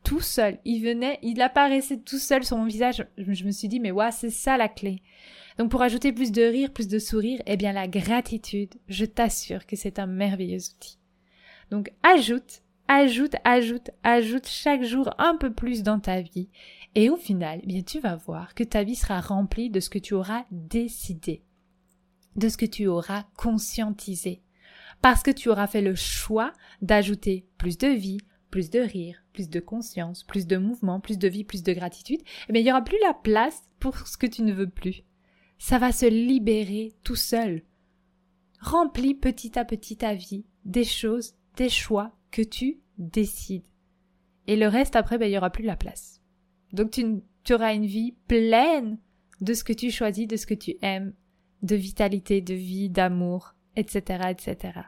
Tout 0.04 0.20
seul, 0.20 0.58
il 0.64 0.80
venait, 0.80 1.18
il 1.22 1.42
apparaissait 1.42 1.98
tout 1.98 2.18
seul 2.18 2.44
sur 2.44 2.56
mon 2.56 2.66
visage. 2.66 3.04
Je 3.18 3.44
me 3.44 3.50
suis 3.50 3.66
dit 3.66 3.80
mais 3.80 3.90
ouais 3.90 4.12
c'est 4.12 4.30
ça 4.30 4.56
la 4.56 4.68
clé. 4.68 5.02
Donc 5.58 5.72
pour 5.72 5.82
ajouter 5.82 6.12
plus 6.12 6.30
de 6.30 6.42
rire, 6.42 6.72
plus 6.72 6.86
de 6.86 7.00
sourire, 7.00 7.42
eh 7.46 7.56
bien 7.56 7.72
la 7.72 7.88
gratitude, 7.88 8.74
je 8.86 9.06
t'assure 9.06 9.66
que 9.66 9.74
c'est 9.74 9.98
un 9.98 10.06
merveilleux 10.06 10.60
outil. 10.60 11.00
Donc 11.72 11.90
ajoute 12.04 12.62
ajoute, 12.88 13.36
ajoute, 13.44 13.90
ajoute 14.02 14.46
chaque 14.46 14.82
jour 14.82 15.10
un 15.18 15.36
peu 15.36 15.52
plus 15.52 15.82
dans 15.82 16.00
ta 16.00 16.20
vie. 16.20 16.48
Et 16.94 17.10
au 17.10 17.16
final, 17.16 17.60
eh 17.62 17.66
bien, 17.66 17.82
tu 17.82 18.00
vas 18.00 18.16
voir 18.16 18.54
que 18.54 18.64
ta 18.64 18.82
vie 18.82 18.96
sera 18.96 19.20
remplie 19.20 19.70
de 19.70 19.80
ce 19.80 19.90
que 19.90 19.98
tu 19.98 20.14
auras 20.14 20.44
décidé, 20.50 21.42
de 22.36 22.48
ce 22.48 22.56
que 22.56 22.66
tu 22.66 22.86
auras 22.86 23.24
conscientisé. 23.36 24.42
Parce 25.02 25.22
que 25.22 25.30
tu 25.30 25.50
auras 25.50 25.66
fait 25.66 25.82
le 25.82 25.94
choix 25.94 26.52
d'ajouter 26.80 27.46
plus 27.58 27.76
de 27.76 27.88
vie, 27.88 28.18
plus 28.50 28.70
de 28.70 28.80
rire, 28.80 29.22
plus 29.32 29.50
de 29.50 29.60
conscience, 29.60 30.24
plus 30.24 30.46
de 30.46 30.56
mouvement, 30.56 31.00
plus 31.00 31.18
de 31.18 31.28
vie, 31.28 31.44
plus 31.44 31.62
de 31.62 31.72
gratitude, 31.72 32.22
eh 32.48 32.52
bien, 32.52 32.62
il 32.62 32.64
n'y 32.64 32.72
aura 32.72 32.82
plus 32.82 32.98
la 33.02 33.12
place 33.12 33.62
pour 33.78 33.98
ce 34.06 34.16
que 34.16 34.26
tu 34.26 34.42
ne 34.42 34.52
veux 34.52 34.70
plus. 34.70 35.02
Ça 35.58 35.78
va 35.78 35.92
se 35.92 36.06
libérer 36.06 36.94
tout 37.02 37.16
seul. 37.16 37.62
Remplis 38.60 39.14
petit 39.14 39.58
à 39.58 39.64
petit 39.64 39.98
ta 39.98 40.14
vie 40.14 40.46
des 40.64 40.84
choses, 40.84 41.34
des 41.56 41.68
choix 41.68 42.12
que 42.36 42.42
tu 42.42 42.80
décides. 42.98 43.64
Et 44.46 44.56
le 44.56 44.68
reste, 44.68 44.94
après, 44.94 45.16
ben, 45.16 45.24
il 45.24 45.32
y 45.32 45.38
aura 45.38 45.48
plus 45.48 45.64
la 45.64 45.74
place. 45.74 46.20
Donc 46.74 46.90
tu, 46.90 47.22
tu 47.44 47.54
auras 47.54 47.72
une 47.74 47.86
vie 47.86 48.12
pleine 48.28 48.98
de 49.40 49.54
ce 49.54 49.64
que 49.64 49.72
tu 49.72 49.90
choisis, 49.90 50.28
de 50.28 50.36
ce 50.36 50.44
que 50.44 50.52
tu 50.52 50.74
aimes, 50.82 51.14
de 51.62 51.76
vitalité, 51.76 52.42
de 52.42 52.52
vie, 52.52 52.90
d'amour, 52.90 53.54
etc., 53.74 54.28
etc. 54.28 54.80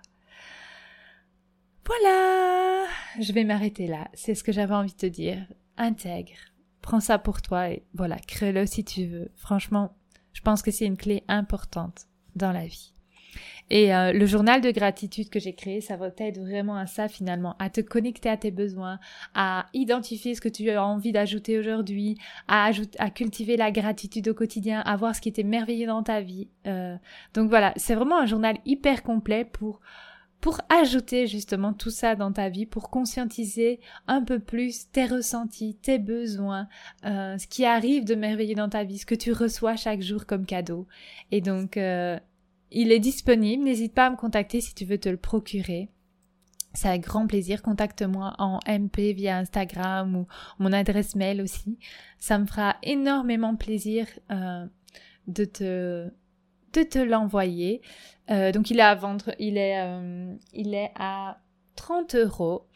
Voilà, 1.86 2.84
je 3.18 3.32
vais 3.32 3.44
m'arrêter 3.44 3.86
là. 3.86 4.10
C'est 4.12 4.34
ce 4.34 4.44
que 4.44 4.52
j'avais 4.52 4.74
envie 4.74 4.92
de 4.92 4.98
te 4.98 5.06
dire. 5.06 5.46
Intègre, 5.78 6.52
prends 6.82 7.00
ça 7.00 7.18
pour 7.18 7.40
toi 7.40 7.70
et 7.70 7.82
voilà, 7.94 8.18
crée-le 8.18 8.66
si 8.66 8.84
tu 8.84 9.06
veux. 9.06 9.30
Franchement, 9.36 9.96
je 10.34 10.42
pense 10.42 10.60
que 10.60 10.70
c'est 10.70 10.84
une 10.84 10.98
clé 10.98 11.24
importante 11.28 12.08
dans 12.36 12.52
la 12.52 12.66
vie. 12.66 12.92
Et 13.70 13.94
euh, 13.94 14.12
le 14.12 14.26
journal 14.26 14.60
de 14.60 14.70
gratitude 14.70 15.28
que 15.28 15.38
j'ai 15.38 15.52
créé, 15.52 15.80
ça 15.80 15.96
va 15.96 16.10
t'aider 16.10 16.40
vraiment 16.40 16.76
à 16.76 16.86
ça 16.86 17.08
finalement, 17.08 17.54
à 17.58 17.68
te 17.70 17.80
connecter 17.80 18.28
à 18.28 18.36
tes 18.36 18.50
besoins, 18.50 18.98
à 19.34 19.66
identifier 19.74 20.34
ce 20.34 20.40
que 20.40 20.48
tu 20.48 20.70
as 20.70 20.84
envie 20.84 21.12
d'ajouter 21.12 21.58
aujourd'hui, 21.58 22.16
à, 22.48 22.70
cultiver 23.14 23.56
la 23.56 23.70
gratitude 23.70 24.28
au 24.28 24.34
quotidien, 24.34 24.80
à 24.80 24.96
voir 24.96 25.14
ce 25.14 25.20
qui 25.20 25.28
était 25.28 25.42
merveilleux 25.42 25.86
dans 25.86 26.02
ta 26.02 26.20
vie. 26.20 26.48
Euh, 26.66 26.96
donc 27.34 27.50
voilà, 27.50 27.72
c'est 27.76 27.94
vraiment 27.94 28.18
un 28.18 28.26
journal 28.26 28.56
hyper 28.64 29.02
complet 29.02 29.44
pour 29.44 29.80
pour 30.40 30.60
ajouter 30.68 31.26
justement 31.26 31.72
tout 31.72 31.90
ça 31.90 32.14
dans 32.14 32.30
ta 32.30 32.48
vie, 32.48 32.64
pour 32.64 32.90
conscientiser 32.90 33.80
un 34.06 34.22
peu 34.22 34.38
plus 34.38 34.88
tes 34.92 35.04
ressentis, 35.04 35.76
tes 35.82 35.98
besoins, 35.98 36.68
euh, 37.04 37.36
ce 37.38 37.48
qui 37.48 37.64
arrive 37.64 38.04
de 38.04 38.14
merveilleux 38.14 38.54
dans 38.54 38.68
ta 38.68 38.84
vie, 38.84 38.98
ce 38.98 39.04
que 39.04 39.16
tu 39.16 39.32
reçois 39.32 39.74
chaque 39.74 40.00
jour 40.00 40.26
comme 40.26 40.46
cadeau. 40.46 40.86
Et 41.32 41.40
donc, 41.40 41.76
il 42.70 42.92
est 42.92 42.98
disponible. 42.98 43.64
N'hésite 43.64 43.94
pas 43.94 44.06
à 44.06 44.10
me 44.10 44.16
contacter 44.16 44.60
si 44.60 44.74
tu 44.74 44.84
veux 44.84 44.98
te 44.98 45.08
le 45.08 45.16
procurer. 45.16 45.88
C'est 46.74 46.88
avec 46.88 47.02
grand 47.02 47.26
plaisir. 47.26 47.62
Contacte-moi 47.62 48.34
en 48.38 48.60
MP 48.66 49.12
via 49.12 49.38
Instagram 49.38 50.16
ou 50.16 50.26
mon 50.58 50.72
adresse 50.72 51.16
mail 51.16 51.40
aussi. 51.40 51.78
Ça 52.18 52.38
me 52.38 52.46
fera 52.46 52.76
énormément 52.82 53.56
plaisir 53.56 54.06
euh, 54.30 54.66
de 55.26 55.44
te 55.44 56.10
de 56.74 56.82
te 56.82 56.98
l'envoyer. 56.98 57.80
Euh, 58.30 58.52
donc 58.52 58.70
il 58.70 58.78
est 58.78 58.82
à 58.82 58.94
vendre, 58.94 59.34
il 59.38 59.56
est, 59.56 59.80
euh, 59.80 60.34
il 60.52 60.74
est 60.74 60.92
à 60.96 61.38
30 61.76 62.14
euros. 62.14 62.66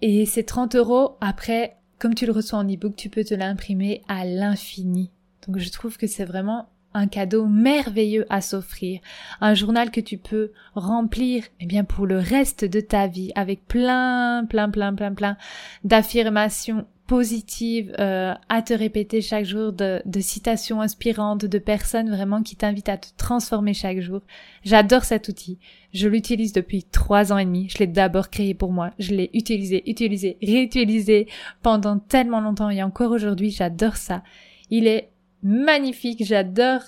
Et 0.00 0.26
ces 0.26 0.44
30 0.44 0.76
euros, 0.76 1.16
après, 1.20 1.76
comme 1.98 2.14
tu 2.14 2.26
le 2.26 2.32
reçois 2.32 2.58
en 2.58 2.68
e-book, 2.68 2.96
tu 2.96 3.08
peux 3.08 3.24
te 3.24 3.34
l'imprimer 3.34 4.02
à 4.08 4.24
l'infini. 4.24 5.10
Donc 5.46 5.58
je 5.58 5.70
trouve 5.70 5.96
que 5.96 6.06
c'est 6.06 6.24
vraiment 6.24 6.68
un 6.94 7.06
cadeau 7.06 7.46
merveilleux 7.46 8.26
à 8.30 8.40
s'offrir, 8.40 9.00
un 9.40 9.54
journal 9.54 9.90
que 9.90 10.00
tu 10.00 10.18
peux 10.18 10.52
remplir 10.74 11.44
eh 11.60 11.66
bien 11.66 11.84
pour 11.84 12.06
le 12.06 12.18
reste 12.18 12.64
de 12.64 12.80
ta 12.80 13.06
vie 13.06 13.32
avec 13.34 13.66
plein 13.66 14.44
plein 14.48 14.70
plein 14.70 14.94
plein 14.94 15.12
plein 15.12 15.36
d'affirmations 15.84 16.86
positives 17.12 17.94
euh, 17.98 18.32
à 18.48 18.62
te 18.62 18.72
répéter 18.72 19.20
chaque 19.20 19.44
jour, 19.44 19.72
de, 19.72 20.00
de 20.06 20.20
citations 20.20 20.80
inspirantes, 20.80 21.44
de 21.44 21.58
personnes 21.58 22.08
vraiment 22.08 22.42
qui 22.42 22.56
t'invitent 22.56 22.88
à 22.88 22.96
te 22.96 23.08
transformer 23.18 23.74
chaque 23.74 24.00
jour. 24.00 24.20
J'adore 24.64 25.04
cet 25.04 25.28
outil. 25.28 25.58
Je 25.92 26.08
l'utilise 26.08 26.54
depuis 26.54 26.84
trois 26.84 27.30
ans 27.30 27.36
et 27.36 27.44
demi. 27.44 27.68
Je 27.68 27.78
l'ai 27.78 27.86
d'abord 27.86 28.30
créé 28.30 28.54
pour 28.54 28.72
moi. 28.72 28.92
Je 28.98 29.14
l'ai 29.14 29.28
utilisé, 29.34 29.82
utilisé, 29.90 30.38
réutilisé 30.42 31.28
pendant 31.62 31.98
tellement 31.98 32.40
longtemps 32.40 32.70
et 32.70 32.82
encore 32.82 33.10
aujourd'hui, 33.10 33.50
j'adore 33.50 33.96
ça. 33.96 34.22
Il 34.70 34.86
est 34.86 35.11
magnifique, 35.42 36.24
j'adore. 36.24 36.82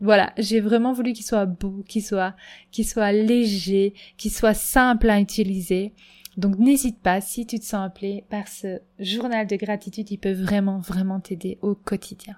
Voilà, 0.00 0.32
j'ai 0.38 0.60
vraiment 0.60 0.92
voulu 0.92 1.12
qu'il 1.12 1.24
soit 1.24 1.46
beau, 1.46 1.84
qu'il 1.86 2.02
soit, 2.02 2.34
qu'il 2.70 2.86
soit 2.86 3.12
léger, 3.12 3.94
qu'il 4.16 4.30
soit 4.30 4.54
simple 4.54 5.10
à 5.10 5.20
utiliser. 5.20 5.92
Donc 6.36 6.58
n'hésite 6.58 7.00
pas, 7.00 7.20
si 7.20 7.46
tu 7.46 7.58
te 7.58 7.64
sens 7.64 7.86
appelé 7.86 8.24
par 8.30 8.48
ce 8.48 8.78
journal 8.98 9.46
de 9.46 9.56
gratitude, 9.56 10.10
il 10.10 10.18
peut 10.18 10.32
vraiment, 10.32 10.78
vraiment 10.78 11.20
t'aider 11.20 11.58
au 11.60 11.74
quotidien. 11.74 12.36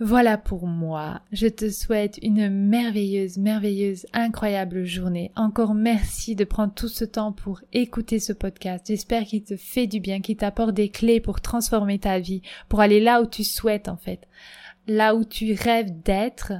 Voilà 0.00 0.36
pour 0.36 0.66
moi. 0.66 1.20
Je 1.30 1.46
te 1.46 1.70
souhaite 1.70 2.18
une 2.22 2.48
merveilleuse, 2.48 3.36
merveilleuse, 3.36 4.06
incroyable 4.12 4.84
journée. 4.84 5.30
Encore 5.36 5.74
merci 5.74 6.34
de 6.34 6.44
prendre 6.44 6.74
tout 6.74 6.88
ce 6.88 7.04
temps 7.04 7.32
pour 7.32 7.60
écouter 7.72 8.18
ce 8.18 8.32
podcast. 8.32 8.86
J'espère 8.88 9.24
qu'il 9.24 9.44
te 9.44 9.56
fait 9.56 9.86
du 9.86 10.00
bien, 10.00 10.20
qu'il 10.20 10.36
t'apporte 10.36 10.74
des 10.74 10.88
clés 10.88 11.20
pour 11.20 11.40
transformer 11.40 11.98
ta 11.98 12.18
vie, 12.18 12.42
pour 12.68 12.80
aller 12.80 13.00
là 13.00 13.22
où 13.22 13.26
tu 13.26 13.44
souhaites 13.44 13.88
en 13.88 13.96
fait, 13.96 14.26
là 14.88 15.14
où 15.14 15.24
tu 15.24 15.52
rêves 15.52 16.02
d'être, 16.02 16.52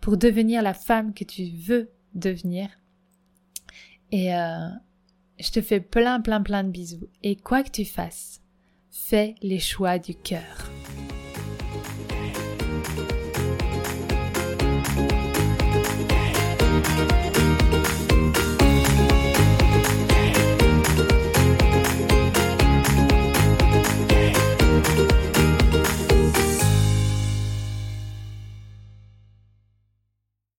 pour 0.00 0.16
devenir 0.16 0.60
la 0.60 0.74
femme 0.74 1.14
que 1.14 1.24
tu 1.24 1.46
veux 1.46 1.88
devenir. 2.14 2.68
Et 4.10 4.34
euh, 4.34 4.68
je 5.38 5.50
te 5.50 5.62
fais 5.62 5.80
plein, 5.80 6.20
plein, 6.20 6.42
plein 6.42 6.64
de 6.64 6.70
bisous. 6.70 7.08
Et 7.22 7.36
quoi 7.36 7.62
que 7.62 7.70
tu 7.70 7.86
fasses, 7.86 8.42
fais 8.90 9.34
les 9.40 9.60
choix 9.60 9.98
du 9.98 10.14
cœur. 10.14 10.70